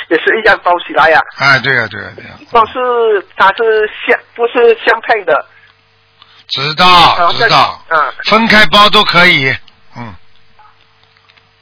[0.08, 5.46] 也是一样包起来呀、哎，对呀、对呀、对呀、都是它是相不是相配的。
[6.48, 9.48] 知道知道，嗯，分开包都可以。
[9.96, 10.14] 嗯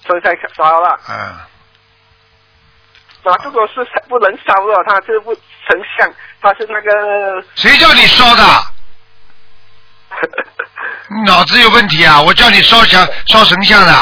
[0.06, 0.98] 分开烧了。
[1.08, 1.36] 嗯，
[3.22, 5.42] 那如果是不能烧的，它是不成
[5.96, 7.44] 像，它是那个。
[7.54, 8.42] 谁叫你烧的？
[11.08, 12.20] 你 脑子有问题啊！
[12.22, 13.92] 我叫你烧香烧神像的。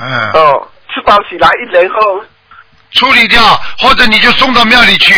[0.00, 0.30] 嗯。
[0.32, 2.24] 哦，是包起来一年后
[2.92, 3.42] 处理掉，
[3.78, 5.14] 或者你就送到庙里去。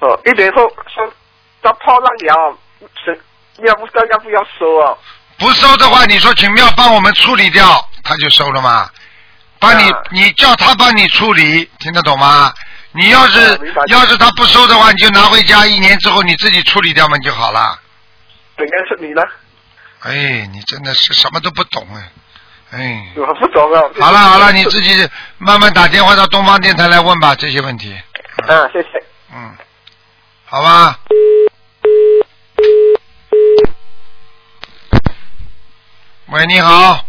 [0.00, 1.12] 哦，一年后说
[1.60, 2.58] 到破烂了，
[3.04, 3.20] 是
[3.64, 4.96] 要不知道要不要收啊？
[5.38, 8.90] 不收的话，你说请庙帮我们处理掉，他就收了吗？
[9.58, 12.52] 帮你，啊你叫他帮你处理，听得懂吗？
[12.92, 17.78] 你要是、啊要是他不收的话，你就拿回家，一年之后你自己处理掉嘛就好了。
[18.56, 19.22] 怎样是你呢？
[20.00, 22.10] 哎，你真的是什么都不懂哎，
[22.72, 23.12] 哎。
[23.16, 23.80] 我不懂啊。
[24.00, 25.08] 好了好了，你自己
[25.38, 27.94] 慢慢打电话到东方电台来问吧这些问题。
[28.48, 28.88] 啊，谢谢。
[29.34, 29.56] 嗯，
[30.44, 30.98] 好吧。
[36.26, 37.04] 喂，你好。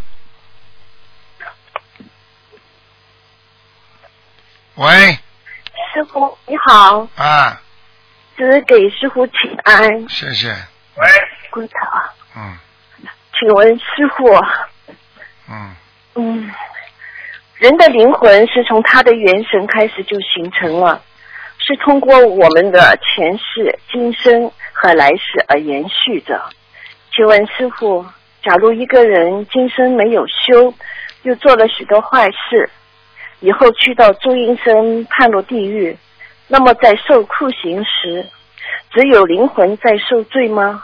[4.75, 5.11] 喂，
[5.93, 7.61] 师傅你好，啊，
[8.35, 10.09] 只是给师傅请安。
[10.09, 10.49] 谢谢。
[10.49, 11.07] 喂，
[11.51, 12.57] 观察，嗯
[13.39, 13.83] 请问师
[14.17, 14.25] 傅，
[15.49, 15.75] 嗯，
[16.15, 16.51] 嗯，
[17.57, 21.01] 人的灵魂是从他的元神开始就形成了，
[21.59, 26.41] 是通过我们的前世、今生和来世而延续的。
[27.15, 28.05] 请问师傅，
[28.41, 30.73] 假如一个人今生没有修，
[31.23, 32.69] 又做了许多坏事，
[33.39, 35.97] 以后去到诸阴身判入地狱，
[36.47, 38.25] 那么在受酷刑时，
[38.91, 40.83] 只有灵魂在受罪吗？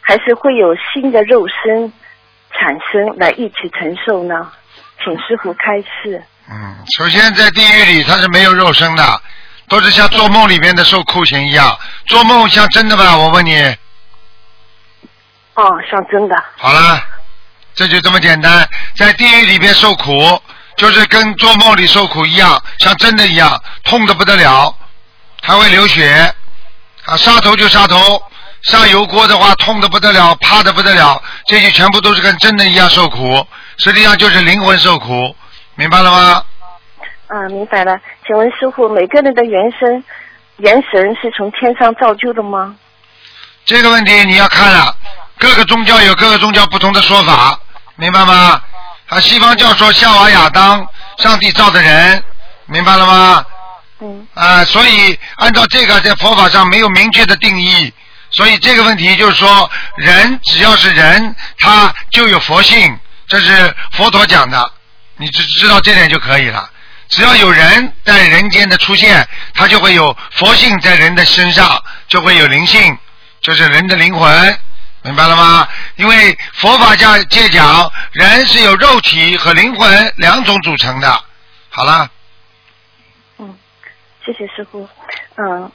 [0.00, 1.92] 还是会有新的肉身
[2.60, 4.50] 产生来一起承受呢？
[5.04, 6.22] 请师傅开示。
[6.50, 9.22] 嗯，首先在地狱里他是没有肉身的，
[9.68, 11.78] 都是像做梦里面的受酷刑一样。
[12.06, 13.16] 做梦像真的吧？
[13.16, 13.54] 我问你。
[15.54, 16.34] 哦，像真的。
[16.56, 17.00] 好了，
[17.74, 20.40] 这就这么简单，在地狱里边受苦，
[20.76, 24.74] 就是跟做梦里受苦一样，像真的一样，痛的不得了，
[25.42, 26.34] 还会流血，
[27.04, 28.22] 啊，杀头就杀头，
[28.62, 33.46] 上油锅的话痛的不得了，怕的不得了，这些全部都是跟真的一样受苦，
[33.78, 35.34] 实际上就是灵魂受苦，
[35.76, 36.42] 明白了吗？
[37.28, 37.98] 啊，明白了。
[38.26, 40.02] 请问师傅，每个人的元神、
[40.56, 42.74] 元神是从天上造就的吗？
[43.64, 44.94] 这个问题你要看了，
[45.38, 47.58] 各个宗教有各个宗教不同的说法，
[47.96, 48.60] 明白吗？
[49.08, 50.86] 啊，西方教说夏娃、亚当，
[51.18, 52.22] 上帝造的人，
[52.66, 53.44] 明白了吗？
[54.00, 54.26] 嗯。
[54.34, 57.92] 啊，所以按照这个在佛法上没有明确的定义，
[58.30, 64.72] 所以这个问题就是说，人只要是人，他就有佛性，这是佛陀讲的，
[65.16, 66.70] 你只知道这点就可以了。
[67.08, 72.98] 只要有人在人间的出现，他就会有佛性在人的身上，就会有灵性，
[73.40, 74.58] 就是人的灵魂。
[75.02, 75.66] 明白了吗？
[75.96, 81.24] 因为佛法教界讲，人是由肉体和灵魂两种组成的。
[81.70, 82.10] 好了，
[83.38, 83.56] 嗯
[84.26, 84.86] 谢谢师傅。
[85.36, 85.72] 嗯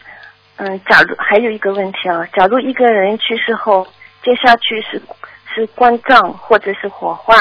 [0.57, 3.87] 嗯，假如还有一个问题啊，假如一个人去世后，
[4.21, 5.01] 接下去是
[5.53, 7.35] 是关葬或者是火化，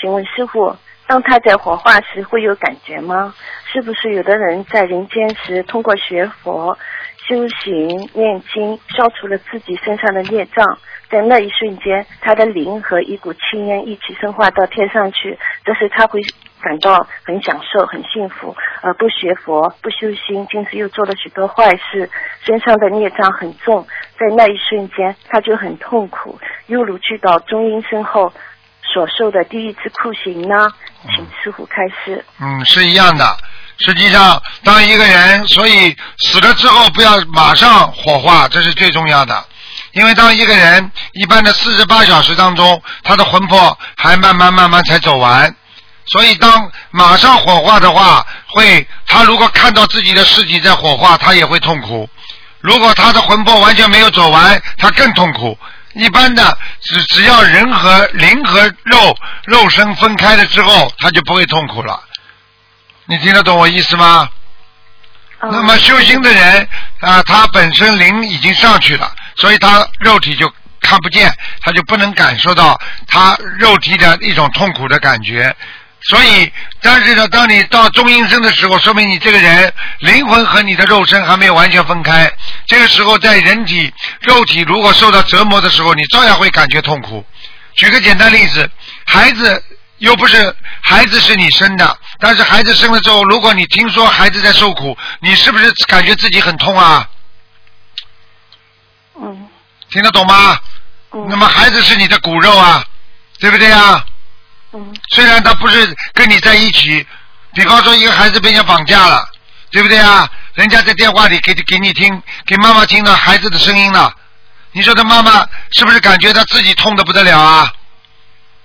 [0.00, 3.34] 请问师傅，当他在火化时会有感觉吗？
[3.72, 6.78] 是不是有的人在人间时通过学佛、
[7.26, 10.78] 修行、念经，消除了自己身上的业障，
[11.10, 16.20] 在那一瞬间，他的灵和一股青烟一起升华到天上去，这时他会
[16.62, 18.56] 感到很享受、很幸福。
[18.82, 22.08] 呃，不学佛、不修心，平时又做了许多坏事，
[22.46, 23.86] 身上的孽障很重，
[24.18, 28.32] 在那一瞬间他就很痛苦，犹如去到中阴身后
[28.82, 30.70] 所受的第一次酷刑呢？
[31.14, 32.24] 请师傅开示。
[32.40, 33.36] 嗯，是一样的。
[33.78, 39.44] 实际上，当一个人，所以死了之后不要马上火化，这是最重要的。
[39.92, 45.54] 因为当一个人一般的四十八小时当中，他的魂魄还慢慢慢慢才走完，
[46.06, 52.08] 所以当马上火化的话，会他如果看到自己的尸体在火化，他也会痛苦。
[52.60, 55.58] 如果他的魂魄完全没有走完，他更痛苦。
[55.94, 62.02] 一般的，只只要人和灵和肉肉身分开了之后，他就不会痛苦了。
[63.06, 64.28] 你听得懂我意思吗？
[65.42, 66.68] 那么修心的人
[67.00, 70.50] 啊，他本身灵已经上去了，所以他肉体就
[70.80, 75.54] 看不见，他就不能感受到他肉体的一种痛苦的感觉。
[76.04, 82.30] 所以，但是呢，当你到中阴身的时候，说明你这个人灵魂和你的肉身还没有完全分开。
[82.66, 87.24] 这个时候，在人体肉体如果受到折磨的时候，你照样会感觉痛苦。
[87.74, 88.68] 举个简单例子，
[89.06, 89.64] 孩子
[89.98, 97.08] 又不是孩子是你生的，但是孩子生了之后，如果你听说孩子在受苦，你是不是感觉自己很痛啊？
[99.20, 99.48] 嗯
[99.90, 100.58] 听得懂吗？
[101.12, 102.84] 嗯那么孩子是你的骨肉啊，
[103.38, 104.04] 对不对啊？
[104.74, 107.06] 嗯虽然他不是跟你在一起，
[107.54, 109.28] 比方说一个孩子被人家绑架了，
[109.70, 110.28] 对不对啊？
[110.54, 114.14] 人家在电话里给给你听，给妈妈听到孩子的声音了，
[114.72, 117.72] 你说他妈妈是不是感觉他自己痛的不得了啊？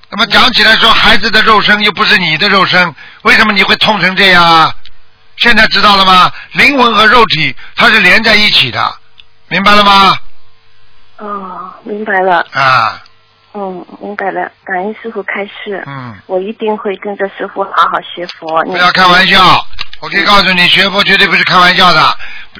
[0.10, 4.74] 那么讲起来说，孩子的肉身又不是你的肉身，为什么你会痛成这样啊？
[5.38, 6.32] 现在知道了吗？
[6.54, 8.96] 灵魂和肉体它是连在一起的，
[9.50, 10.18] 明白了吗？
[11.18, 12.46] 哦，明白了。
[12.54, 13.02] 啊，
[13.60, 14.52] 嗯，明白了。
[14.64, 15.84] 感恩师傅开示。
[15.88, 18.64] 嗯，我一定会跟着师傅好好学佛。
[18.66, 19.66] 不要开玩笑，
[20.00, 22.00] 我可以告诉你，学佛绝对不是开玩笑的。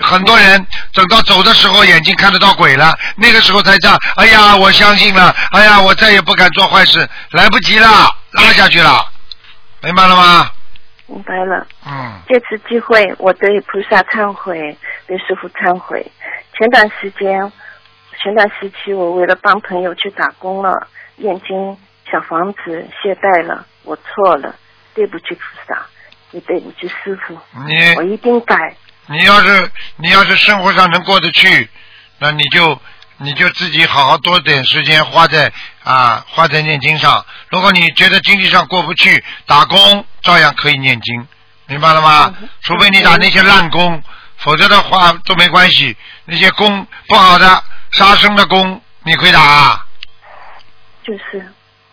[0.02, 3.96] 很多人等到走的时候，眼睛看得到鬼了，那个时候才这样。
[4.16, 7.88] 哎呀，我相信了，哎呀，我再也不敢做坏事，来不及了，
[8.32, 9.08] 拉下去了，
[9.84, 10.50] 明白了吗？
[11.06, 11.66] 明白了。
[11.86, 14.76] 嗯，这次机会，我对菩萨忏悔，
[15.06, 16.06] 对师傅忏悔。
[16.58, 17.52] 前段时间，
[18.22, 21.78] 前段时期，我为了帮朋友去打工了，念经
[22.12, 24.56] 小房子懈怠了，我错了，
[24.94, 25.86] 对不起菩萨，
[26.32, 27.38] 也对不起师傅，
[27.68, 28.76] 你我一定改。
[29.08, 31.70] 你要是你要是生活上能过得去，
[32.20, 32.80] 那你就
[33.18, 35.52] 你就自己好好多点时间花在
[35.84, 37.26] 啊花在念经上。
[37.50, 41.28] 如果你觉得经济上过不去，打工照样可以念经，
[41.68, 42.36] 明白了吗？
[42.62, 44.04] 除非你打那些烂工，
[44.38, 45.96] 否则的话都没关系。
[46.26, 49.86] 那些工不好的杀生的功，你会打啊？
[51.04, 51.46] 就是，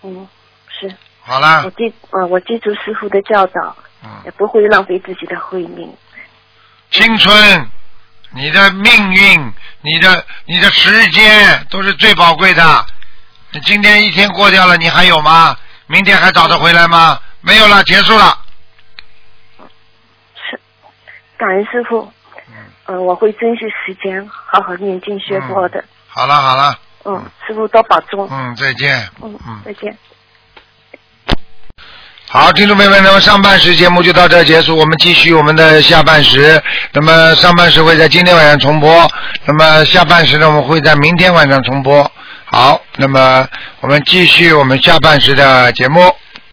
[0.03, 0.28] 嗯，
[0.68, 5.97] 是好了我，记，呃，我记住师傅的教导，嗯，也不会浪费自己的慧命。
[6.90, 7.70] 青春，
[8.30, 12.86] 你的命运，你的你的时间都是最宝贵的。
[13.53, 15.57] 你今天一天过掉了，你还有吗？
[15.86, 17.20] 明天还找得回来吗？
[17.40, 18.38] 没有了，结束了。
[20.51, 20.61] 是，
[21.36, 22.12] 感恩师傅。
[22.87, 25.82] 嗯、我会珍惜时间，好好念经学佛的。
[26.07, 28.28] 好了好了，嗯，师傅多保重。
[28.30, 29.09] 嗯，再见。
[29.22, 29.97] 嗯嗯，再见。
[32.28, 36.61] 好，听众朋友们，那么上半时节目就到这儿结束，我们继续我们的下半时。
[36.93, 39.09] 那么上半时会在今天晚上重播，
[39.45, 42.11] 那么下半时呢，我们会在明天晚上重播。
[42.45, 43.47] 好，那么
[43.80, 46.01] 我们继续我们下半时的节目。